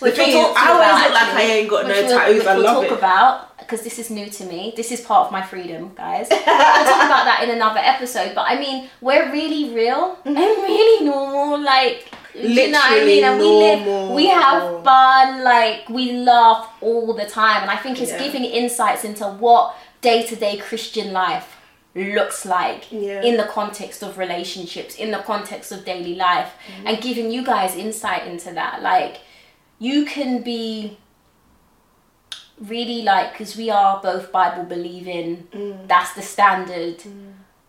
Which 0.00 0.18
we'll 0.18 0.52
talk 0.52 0.62
I 0.62 0.70
always 0.72 1.04
look 1.04 1.14
like 1.14 1.34
I 1.34 1.42
ain't 1.42 1.70
got 1.70 1.86
no 1.86 1.92
we'll- 1.94 2.08
tattoos. 2.08 2.38
Which 2.38 2.46
I 2.46 2.54
we'll 2.56 2.64
love 2.64 2.74
talk 2.82 2.92
it. 2.92 2.98
about 2.98 3.51
because 3.62 3.82
this 3.82 3.98
is 3.98 4.10
new 4.10 4.28
to 4.30 4.44
me. 4.44 4.72
This 4.76 4.90
is 4.92 5.00
part 5.00 5.26
of 5.26 5.32
my 5.32 5.42
freedom, 5.42 5.92
guys. 5.94 6.28
we'll 6.30 6.38
talk 6.44 7.04
about 7.10 7.24
that 7.24 7.40
in 7.44 7.50
another 7.50 7.80
episode. 7.80 8.34
But 8.34 8.46
I 8.48 8.58
mean, 8.58 8.88
we're 9.00 9.30
really 9.32 9.74
real 9.74 10.18
and 10.24 10.36
really 10.36 11.04
normal. 11.04 11.60
Like, 11.60 12.12
do 12.32 12.40
you 12.48 12.70
know 12.70 12.78
what 12.78 13.02
I 13.02 13.04
mean? 13.04 13.24
And 13.24 13.38
we 13.38 13.46
live, 13.46 14.10
we 14.10 14.26
have 14.28 14.82
fun. 14.84 15.44
Like, 15.44 15.88
we 15.88 16.12
laugh 16.12 16.68
all 16.80 17.12
the 17.14 17.26
time. 17.26 17.62
And 17.62 17.70
I 17.70 17.76
think 17.76 18.00
it's 18.00 18.10
Yeah. 18.12 18.18
giving 18.24 18.44
insights 18.44 19.04
into 19.04 19.24
what 19.26 19.74
day 20.00 20.22
to 20.26 20.36
day 20.36 20.56
Christian 20.56 21.12
life 21.12 21.56
looks 21.94 22.46
like 22.46 22.90
Yeah. 22.90 23.20
in 23.22 23.36
the 23.36 23.44
context 23.44 24.02
of 24.02 24.16
relationships, 24.16 24.94
in 24.96 25.10
the 25.10 25.18
context 25.18 25.70
of 25.72 25.84
daily 25.84 26.14
life, 26.14 26.50
Mm-hmm. 26.66 26.86
and 26.86 27.00
giving 27.02 27.30
you 27.30 27.44
guys 27.44 27.76
insight 27.76 28.26
into 28.26 28.50
that. 28.54 28.80
Like, 28.82 29.20
you 29.78 30.06
can 30.06 30.42
be 30.42 30.96
really 32.68 33.02
like, 33.02 33.32
because 33.32 33.56
we 33.56 33.70
are 33.70 34.00
both 34.02 34.30
Bible 34.32 34.64
believing, 34.64 35.48
Mm. 35.52 35.88
that's 35.88 36.12
the 36.14 36.22
standard, 36.22 36.96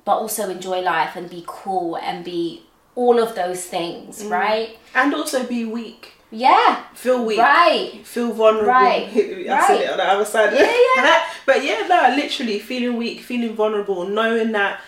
but 0.06 0.18
also 0.18 0.50
enjoy 0.50 0.80
life 0.82 1.16
and 1.16 1.30
be 1.30 1.44
cool 1.48 1.96
and 1.98 2.24
be 2.24 2.64
all 2.96 3.20
of 3.20 3.34
those 3.36 3.66
things, 3.66 4.24
Mm. 4.24 4.30
right? 4.32 4.78
And 4.94 5.14
also 5.16 5.44
be 5.44 5.66
weak. 5.66 6.12
Yeah, 6.30 6.84
Feel 6.96 7.24
weak. 7.26 7.40
right. 7.40 8.02
Feel 8.04 8.32
vulnerable. 8.34 8.68
Right. 8.72 9.08
I 9.16 9.52
Right. 9.54 9.68
said 9.68 9.82
it 9.82 9.90
on 9.92 9.98
the 9.98 10.04
other 10.14 10.26
side. 10.26 10.54
Yeah, 10.54 10.74
yeah. 10.98 11.24
but 11.46 11.64
yeah, 11.64 11.86
no, 11.88 12.16
literally 12.16 12.60
feeling 12.60 12.98
weak, 12.98 13.22
feeling 13.22 13.56
vulnerable, 13.56 14.06
knowing 14.06 14.52
that 14.54 14.80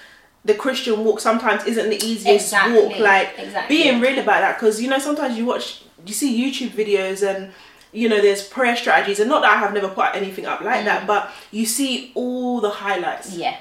the 0.44 0.54
Christian 0.54 1.04
walk 1.04 1.20
sometimes 1.20 1.64
isn't 1.66 1.90
the 1.90 1.98
easiest 2.04 2.46
Exactly, 2.48 2.80
walk. 2.82 3.00
Like 3.00 3.30
exactly. 3.40 3.76
being 3.78 4.00
real 4.00 4.20
about 4.20 4.42
that, 4.42 4.58
because 4.60 4.82
you 4.82 4.90
know 4.90 5.00
sometimes 5.00 5.38
you 5.38 5.46
watch, 5.46 5.82
you 6.06 6.14
see 6.14 6.32
YouTube 6.44 6.70
videos 6.72 7.22
and. 7.28 7.52
You 7.96 8.10
know, 8.10 8.20
there's 8.22 8.44
prayer 8.56 8.76
strategies, 8.76 9.20
and 9.22 9.30
not 9.30 9.42
that 9.44 9.52
I 9.56 9.60
have 9.60 9.74
never 9.74 9.88
put 9.88 10.16
anything 10.16 10.46
up 10.46 10.60
like 10.62 10.82
Mm. 10.82 10.86
that, 10.86 11.08
but 11.08 11.30
you 11.52 11.66
see 11.66 12.12
all 12.14 12.60
the 12.60 12.70
highlights. 12.70 13.34
Yeah, 13.34 13.56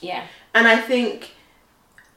yeah, 0.00 0.22
And 0.54 0.66
I 0.68 0.76
think 0.76 1.30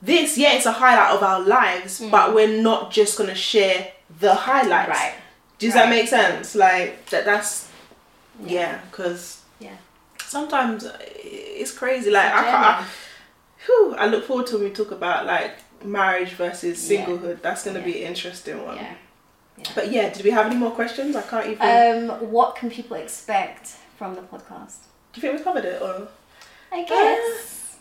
this, 0.02 0.38
yeah, 0.38 0.54
it's 0.54 0.66
a 0.66 0.72
highlight 0.74 1.12
of 1.12 1.24
our 1.24 1.40
lives, 1.40 2.02
but 2.12 2.34
we're 2.36 2.62
not 2.62 2.92
just 2.92 3.18
gonna 3.18 3.36
share 3.36 3.92
the 4.20 4.34
highlights. 4.36 4.90
Mm. 4.90 5.00
right. 5.02 5.14
Does 5.60 5.74
Right. 5.74 5.84
that 5.84 5.90
make 5.90 6.08
sense? 6.10 6.56
Like 6.56 7.06
that. 7.12 7.24
That's 7.26 7.68
yeah, 8.44 8.80
because 8.92 9.38
Yeah. 9.60 9.78
sometimes 10.26 10.86
uh, 10.86 10.98
it's 11.62 11.72
crazy. 11.72 12.10
Like 12.12 12.26
It's 12.26 12.36
I 12.36 12.44
can't. 12.52 12.86
Whew, 13.66 13.96
I 13.98 14.08
look 14.08 14.28
forward 14.28 14.48
to 14.48 14.56
when 14.58 14.66
we 14.66 14.72
talk 14.72 14.92
about 14.92 15.26
like 15.26 15.54
marriage 15.86 16.32
versus 16.34 16.76
Yeah. 16.92 17.06
singlehood. 17.06 17.42
That's 17.42 17.64
gonna 17.64 17.80
Yeah. 17.80 17.86
be 17.86 18.02
an 18.04 18.08
interesting 18.10 18.66
one. 18.66 18.80
Yeah. 19.66 19.72
But 19.76 19.92
yeah, 19.92 20.10
did 20.14 20.24
we 20.24 20.32
have 20.32 20.46
any 20.48 20.56
more 20.56 20.72
questions? 20.72 21.16
I 21.16 21.22
can't 21.22 21.48
even. 21.48 22.10
Um, 22.10 22.32
what 22.32 22.56
can 22.56 22.70
people 22.70 22.98
expect 22.98 23.68
from 23.98 24.16
the 24.16 24.22
podcast? 24.22 24.78
do 25.14 25.22
you 25.22 25.28
think 25.28 25.38
we 25.38 25.44
covered 25.44 25.64
it 25.66 25.80
or 25.80 26.08
I 26.72 26.84
guess. 26.86 27.78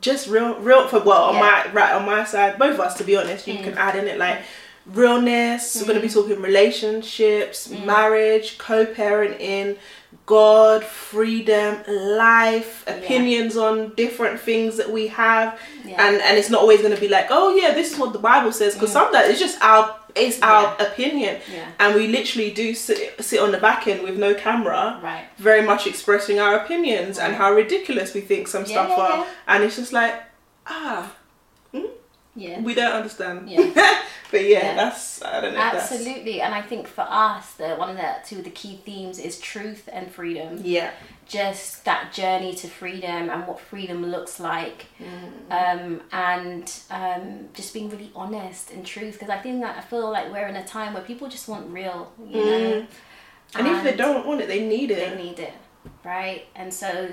just 0.00 0.26
real, 0.28 0.58
real 0.58 0.88
for 0.88 0.98
well 0.98 1.26
on 1.26 1.34
Yeah. 1.34 1.40
my 1.40 1.72
right 1.72 1.92
on 1.94 2.04
my 2.06 2.24
side, 2.24 2.58
both 2.58 2.74
of 2.74 2.80
us 2.80 2.94
to 2.98 3.04
be 3.04 3.16
honest. 3.16 3.46
You 3.46 3.54
Mm. 3.54 3.62
can 3.64 3.78
add 3.78 3.94
in 3.94 4.08
it 4.08 4.18
like 4.18 4.38
realness. 4.84 5.76
We're 5.80 5.86
gonna 5.86 6.00
be 6.00 6.08
talking 6.08 6.42
relationships, 6.42 7.68
Mm. 7.68 7.84
marriage, 7.84 8.58
co-parenting, 8.58 9.76
God, 10.26 10.82
freedom, 10.84 11.78
life, 11.86 12.82
Yeah. 12.86 12.94
opinions 12.94 13.56
on 13.56 13.94
different 13.94 14.40
things 14.40 14.76
that 14.78 14.90
we 14.90 15.06
have, 15.08 15.58
Yeah. 15.84 16.04
and 16.06 16.20
and 16.20 16.36
it's 16.36 16.50
not 16.50 16.60
always 16.62 16.82
gonna 16.82 16.96
be 16.96 17.08
like, 17.08 17.28
oh 17.30 17.54
yeah, 17.54 17.72
this 17.72 17.92
is 17.92 17.98
what 17.98 18.12
the 18.12 18.18
Bible 18.18 18.50
says, 18.52 18.74
because 18.74 18.92
sometimes 18.92 19.28
it's 19.28 19.40
just 19.40 19.62
our 19.62 19.94
it's 20.16 20.40
our 20.42 20.76
opinion, 20.78 21.36
Mm. 21.36 21.54
Yeah. 21.54 21.68
and 21.80 21.94
we 21.94 22.06
literally 22.08 22.50
do 22.52 22.74
sit 22.74 22.98
sit 23.24 23.40
on 23.40 23.50
the 23.52 23.58
back 23.58 23.86
end 23.88 24.02
with 24.02 24.16
no 24.16 24.32
camera 24.34 24.98
Right. 25.02 25.24
very 25.38 25.62
much 25.62 25.86
expressing 25.86 26.38
our 26.40 26.54
opinions 26.62 27.18
and 27.18 27.34
how 27.34 27.52
ridiculous 27.52 28.14
we 28.14 28.20
think 28.20 28.48
some 28.48 28.62
Yeah, 28.64 28.70
stuff 28.74 28.88
yeah, 28.90 29.04
are 29.04 29.16
yeah. 29.18 29.26
and 29.48 29.64
it's 29.64 29.76
just 29.76 29.92
like 29.92 30.14
ah 30.66 31.12
Yeah. 32.36 32.60
we 32.60 32.74
don't 32.74 32.92
understand 32.92 33.48
Yeah. 33.48 33.70
but 34.32 34.42
yeah, 34.44 34.64
Yeah. 34.64 34.74
that's 34.74 35.22
i 35.22 35.40
don't 35.40 35.54
know 35.54 35.60
Absolutely, 35.60 36.40
and 36.40 36.52
I 36.54 36.62
think 36.62 36.88
for 36.88 37.06
us, 37.08 37.52
the 37.60 37.68
one 37.76 37.90
of 37.90 37.96
the 37.96 38.10
two 38.28 38.38
of 38.38 38.44
the 38.44 38.50
key 38.50 38.80
themes 38.84 39.18
is 39.20 39.38
truth 39.38 39.88
and 39.92 40.10
freedom. 40.10 40.60
yeah 40.64 40.90
Just 41.26 41.84
that 41.84 42.12
journey 42.12 42.54
to 42.54 42.68
freedom 42.68 43.30
and 43.30 43.46
what 43.46 43.58
freedom 43.60 44.04
looks 44.06 44.38
like, 44.38 44.86
Mm. 45.00 45.50
um, 45.50 46.00
and 46.12 46.72
um, 46.90 47.48
just 47.54 47.72
being 47.72 47.88
really 47.90 48.10
honest 48.14 48.70
and 48.70 48.84
truth. 48.84 49.14
Because 49.14 49.30
I 49.30 49.38
think 49.38 49.62
that 49.62 49.76
I 49.78 49.80
feel 49.80 50.10
like 50.10 50.30
we're 50.30 50.46
in 50.48 50.56
a 50.56 50.64
time 50.66 50.92
where 50.94 51.02
people 51.02 51.28
just 51.28 51.48
want 51.48 51.70
real, 51.70 52.12
you 52.26 52.44
know. 52.44 52.86
and 53.56 53.66
if 53.66 53.82
they 53.84 53.94
don't 53.96 54.26
want 54.26 54.40
it 54.40 54.48
they 54.48 54.66
need 54.66 54.90
it 54.90 55.10
they 55.16 55.22
need 55.22 55.38
it, 55.38 55.54
right? 56.04 56.46
And 56.54 56.72
so 56.74 57.12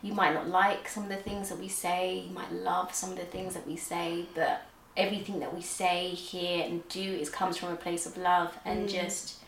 you 0.00 0.12
might 0.14 0.32
not 0.34 0.48
like 0.48 0.88
some 0.88 1.04
of 1.04 1.08
the 1.10 1.16
things 1.16 1.48
that 1.48 1.58
we 1.58 1.68
say, 1.68 2.18
you 2.26 2.32
might 2.34 2.52
love 2.52 2.94
some 2.94 3.10
of 3.12 3.16
the 3.18 3.24
things 3.24 3.54
that 3.54 3.66
we 3.66 3.76
say, 3.76 4.26
but 4.34 4.62
everything 4.96 5.40
that 5.40 5.54
we 5.54 5.62
say, 5.62 6.08
hear, 6.08 6.64
and 6.64 6.86
do 6.88 7.00
is 7.00 7.28
comes 7.30 7.56
from 7.56 7.70
a 7.72 7.76
place 7.76 8.04
of 8.06 8.16
love 8.16 8.56
and 8.64 8.88
just 8.88 9.41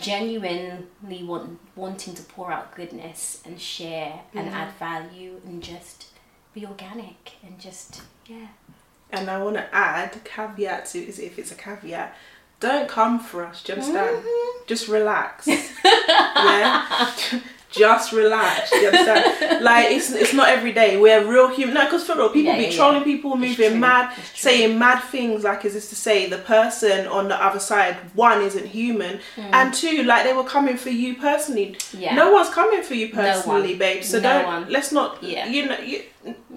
genuinely 0.00 1.22
want, 1.22 1.58
wanting 1.76 2.14
to 2.14 2.22
pour 2.22 2.52
out 2.52 2.74
goodness 2.74 3.42
and 3.44 3.60
share 3.60 4.20
and 4.34 4.48
add 4.48 4.72
value 4.74 5.40
and 5.44 5.62
just 5.62 6.06
be 6.54 6.66
organic 6.66 7.32
and 7.44 7.58
just 7.58 8.02
yeah. 8.26 8.48
And 9.12 9.28
i 9.28 9.42
want 9.42 9.56
to 9.56 9.74
add 9.74 10.22
caveat 10.24 10.86
to 10.86 10.98
is 10.98 11.18
if 11.18 11.38
it's 11.38 11.52
a 11.52 11.56
caveat 11.56 12.16
don't 12.60 12.88
come 12.88 13.18
for 13.18 13.44
us 13.44 13.62
do 13.62 13.72
you 13.72 13.78
understand? 13.78 14.24
Mm-hmm. 14.24 14.64
just 14.66 14.88
relax. 14.88 15.46
Yeah 16.06 17.40
just 17.72 18.12
relax 18.12 18.72
you 18.72 18.88
understand 18.88 19.62
like 19.64 19.86
it's 19.90 20.10
it's 20.12 20.32
not 20.32 20.48
every 20.48 20.72
day 20.72 20.96
we're 21.00 21.24
real 21.24 21.48
human 21.48 21.74
no 21.74 21.84
because 21.84 22.04
for 22.04 22.16
real 22.16 22.28
people 22.28 22.52
Yeah, 22.52 22.58
be 22.58 22.64
yeah, 22.64 22.76
trolling 22.76 23.04
people 23.04 23.32
It's 23.34 23.40
moving 23.40 23.70
true. 23.72 23.78
mad 23.80 24.14
saying 24.34 24.78
mad 24.78 25.00
things 25.04 25.44
like 25.44 25.64
is 25.64 25.74
this 25.74 25.88
to 25.90 25.94
say 25.94 26.28
the 26.28 26.38
person 26.38 27.06
on 27.06 27.28
the 27.28 27.36
other 27.42 27.60
side 27.60 27.96
one 28.14 28.42
isn't 28.42 28.66
human 28.66 29.20
and 29.36 29.72
two 29.72 30.02
like 30.02 30.24
they 30.24 30.32
were 30.32 30.44
coming 30.44 30.76
for 30.76 30.90
you 30.90 31.14
personally 31.14 31.76
Mm. 31.94 32.00
Yeah. 32.00 32.14
no 32.14 32.32
one's 32.32 32.50
coming 32.50 32.82
for 32.82 32.94
you 32.94 33.06
No 33.08 33.12
personally 33.22 33.74
babe 33.76 34.02
so 34.02 34.18
No 34.18 34.22
don't 34.32 34.46
one. 34.46 34.66
let's 34.72 34.90
not 34.92 35.22
Yeah. 35.22 35.46
you 35.46 35.66
know 35.66 35.78
you, 35.78 36.02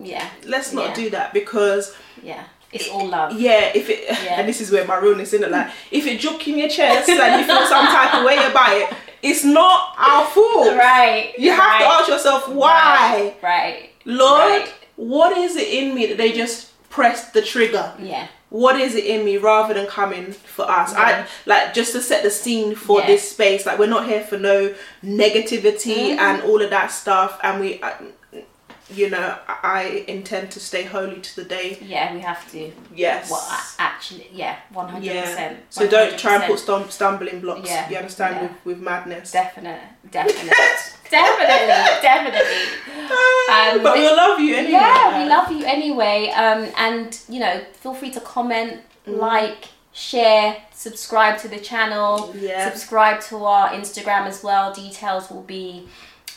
yeah 0.01 0.27
let's 0.45 0.73
not 0.73 0.89
Yeah. 0.89 0.93
do 0.95 1.09
that 1.11 1.33
because 1.33 1.95
yeah 2.23 2.43
it's 2.71 2.89
all 2.89 3.07
love 3.07 3.33
yeah, 3.39 3.71
if 3.75 3.87
it 3.87 3.99
Yeah. 4.09 4.39
and 4.39 4.49
this 4.49 4.59
is 4.61 4.71
where 4.71 4.85
my 4.87 4.97
realness 4.97 5.27
is 5.33 5.41
in 5.41 5.43
it 5.43 5.51
like 5.51 5.69
if 5.91 6.07
it 6.07 6.19
juke 6.19 6.47
in 6.47 6.57
your 6.57 6.69
chest 6.69 7.07
and 7.07 7.39
you 7.39 7.45
feel 7.45 7.65
some 7.67 7.85
type 7.85 8.15
of 8.15 8.23
way 8.29 8.37
about 8.49 8.75
it, 8.75 8.89
it's 9.21 9.43
not 9.45 9.93
our 9.97 10.25
fault. 10.25 10.62
Right 10.83 11.33
You 11.37 11.51
have 11.51 11.59
right. 11.59 11.79
to 11.79 11.85
ask 11.95 12.07
yourself 12.09 12.47
why, 12.49 13.33
right, 13.41 13.43
right. 13.43 13.89
Lord, 14.05 14.61
Right. 14.61 14.73
what 14.95 15.37
is 15.37 15.55
it 15.55 15.67
in 15.79 15.95
me 15.95 16.05
that 16.07 16.17
they 16.17 16.31
just 16.31 16.57
pressed 16.89 17.33
the 17.33 17.41
trigger? 17.41 17.87
yeah 17.99 18.27
what 18.49 18.75
is 18.79 18.93
it 18.93 19.05
in 19.05 19.25
me 19.25 19.35
rather 19.37 19.73
than 19.73 19.87
coming 19.87 20.31
for 20.31 20.65
us 20.69 20.89
Yeah. 20.93 21.01
i 21.01 21.11
like 21.49 21.73
just 21.73 21.91
to 21.93 22.01
set 22.09 22.21
the 22.21 22.29
scene 22.29 22.75
for 22.75 22.99
Yeah. 22.99 23.07
this 23.07 23.23
space 23.35 23.65
like 23.65 23.79
we're 23.79 23.87
not 23.97 24.05
here 24.11 24.21
for 24.21 24.37
no 24.37 24.57
negativity 25.03 26.01
Mhm. 26.15 26.19
and 26.19 26.43
all 26.43 26.61
of 26.61 26.69
that 26.69 26.91
stuff 26.91 27.39
and 27.43 27.59
we 27.59 27.79
I, 27.81 27.93
you 28.89 29.09
know 29.09 29.37
i 29.63 30.03
intend 30.07 30.51
to 30.51 30.59
stay 30.59 30.83
holy 30.83 31.19
to 31.21 31.35
the 31.37 31.43
day 31.45 31.77
Yeah, 31.81 32.13
we 32.13 32.19
have 32.19 32.49
to. 32.51 32.71
yes 32.93 33.31
Well, 33.31 33.41
actually, 33.79 34.27
yeah, 34.33 34.57
100%. 34.73 35.03
yeah 35.03 35.21
percent. 35.21 35.57
so 35.69 35.87
don't 35.87 36.17
try 36.19 36.35
and 36.35 36.43
put 36.43 36.59
stum- 36.59 36.91
stumbling 36.91 37.39
blocks 37.39 37.69
Yeah. 37.69 37.89
you 37.89 37.95
understand 37.97 38.35
Yeah. 38.35 38.41
with, 38.43 38.51
with 38.65 38.79
madness 38.79 39.31
Definite, 39.31 39.79
definitely, 40.11 40.49
definitely, 41.09 42.01
definitely. 42.01 42.57
Um, 43.53 43.83
but 43.83 43.93
we'll 43.95 44.15
love 44.15 44.39
you 44.39 44.55
anyway 44.55 44.71
Yeah, 44.71 45.23
we 45.23 45.29
love 45.29 45.51
you 45.51 45.63
anyway. 45.65 46.29
Um, 46.29 46.71
and 46.77 47.19
you 47.29 47.39
know, 47.39 47.61
feel 47.73 47.93
free 47.93 48.11
to 48.11 48.19
comment, 48.21 48.81
Mm. 49.07 49.17
like, 49.19 49.65
share, 49.91 50.55
subscribe 50.73 51.37
to 51.39 51.47
the 51.49 51.59
channel, 51.59 52.33
Yeah. 52.39 52.69
subscribe 52.69 53.19
to 53.29 53.43
our 53.45 53.69
Instagram 53.69 54.25
as 54.27 54.41
well. 54.43 54.73
Details 54.73 55.29
will 55.29 55.41
be 55.43 55.87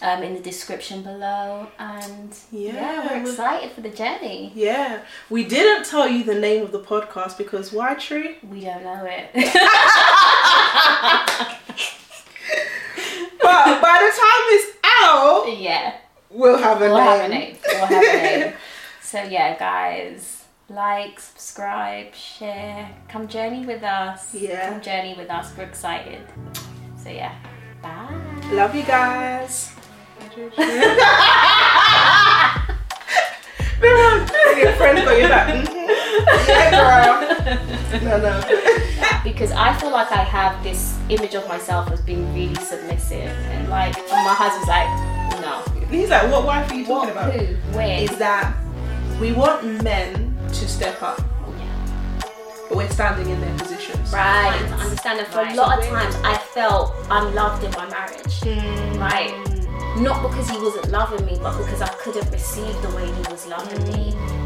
um, 0.02 0.22
in 0.22 0.34
the 0.34 0.40
description 0.40 1.02
below. 1.02 1.66
And 1.78 2.34
yeah, 2.52 2.72
Yeah, 2.74 3.06
we're 3.22 3.30
excited 3.30 3.72
for 3.72 3.80
the 3.80 3.88
journey. 3.90 4.52
Yeah, 4.54 5.00
we 5.30 5.44
didn't 5.44 5.86
tell 5.86 6.06
you 6.08 6.24
the 6.24 6.34
name 6.38 6.62
of 6.62 6.72
the 6.72 6.80
podcast 6.80 7.38
because 7.38 7.72
why, 7.72 7.94
Tree? 7.94 8.36
We 8.48 8.60
don't 8.62 8.82
know 8.84 9.06
it. 9.08 9.30
But 13.40 13.80
by 13.80 13.98
the 14.02 14.12
time 14.22 14.44
it's 14.56 14.68
out, 14.84 15.44
yeah, 15.58 15.94
we'll 16.30 16.58
have 16.58 16.78
a 16.82 16.86
we'll 16.86 16.96
name. 16.96 17.06
have 17.06 17.24
a 17.24 17.28
name. 17.28 17.56
We'll 17.64 17.86
have 17.86 18.02
a 18.02 18.06
name. 18.46 18.52
So 19.02 19.22
yeah, 19.22 19.56
guys, 19.56 20.44
like, 20.68 21.20
subscribe, 21.20 22.12
share, 22.12 22.90
come 23.08 23.28
journey 23.28 23.64
with 23.64 23.84
us. 23.84 24.34
Yeah. 24.34 24.68
come 24.68 24.80
journey 24.80 25.14
with 25.16 25.30
us. 25.30 25.52
We're 25.56 25.62
excited. 25.64 26.22
So 27.00 27.10
yeah, 27.10 27.32
bye. 27.80 28.12
Love 28.50 28.74
you 28.74 28.82
guys. 28.82 29.75
Your 30.36 30.50
friends 34.72 35.00
got 35.02 35.18
you 35.18 35.28
like, 35.28 35.48
mhm. 35.48 35.88
yeah, 36.48 36.70
girl. 36.70 37.22
No, 38.02 38.18
no. 38.20 38.40
because 39.24 39.50
I 39.52 39.72
feel 39.78 39.90
like 39.90 40.12
I 40.12 40.22
have 40.22 40.62
this 40.62 40.98
image 41.08 41.34
of 41.34 41.48
myself 41.48 41.90
as 41.90 42.00
being 42.02 42.30
really 42.34 42.54
submissive, 42.56 43.30
and 43.30 43.68
like 43.70 43.96
and 43.96 44.06
my 44.10 44.34
husband's 44.34 44.68
like, 44.68 44.86
no, 45.40 45.62
He's 45.88 46.10
like, 46.10 46.30
what 46.30 46.44
wife 46.44 46.70
are 46.70 46.74
you 46.74 46.84
talking 46.84 47.14
what, 47.14 47.28
about? 47.28 47.32
who, 47.32 47.54
where? 47.76 48.02
Is 48.02 48.18
that 48.18 48.54
we 49.20 49.32
want 49.32 49.64
men 49.82 50.36
to 50.48 50.68
step 50.68 51.02
up, 51.02 51.22
but 52.68 52.76
we're 52.76 52.90
standing 52.90 53.30
in 53.32 53.40
their 53.40 53.56
positions. 53.58 54.12
Right, 54.12 54.58
to 54.68 54.74
understand 54.74 55.20
that 55.20 55.28
for 55.28 55.38
Right. 55.38 55.52
a 55.52 55.54
lot 55.56 55.78
of 55.78 55.84
times 55.86 56.14
I 56.16 56.36
felt 56.36 56.92
unloved 57.10 57.64
in 57.64 57.70
my 57.70 57.88
marriage. 57.88 58.42
Right. 58.98 59.32
Not 60.00 60.22
because 60.22 60.50
he 60.50 60.58
wasn't 60.58 60.90
loving 60.90 61.24
me, 61.24 61.38
but 61.42 61.56
because 61.56 61.80
I 61.80 61.88
couldn't 61.88 62.30
receive 62.30 62.80
the 62.82 62.90
way 62.90 63.06
he 63.06 63.32
was 63.32 63.46
loving 63.46 63.82
me. 63.92 64.45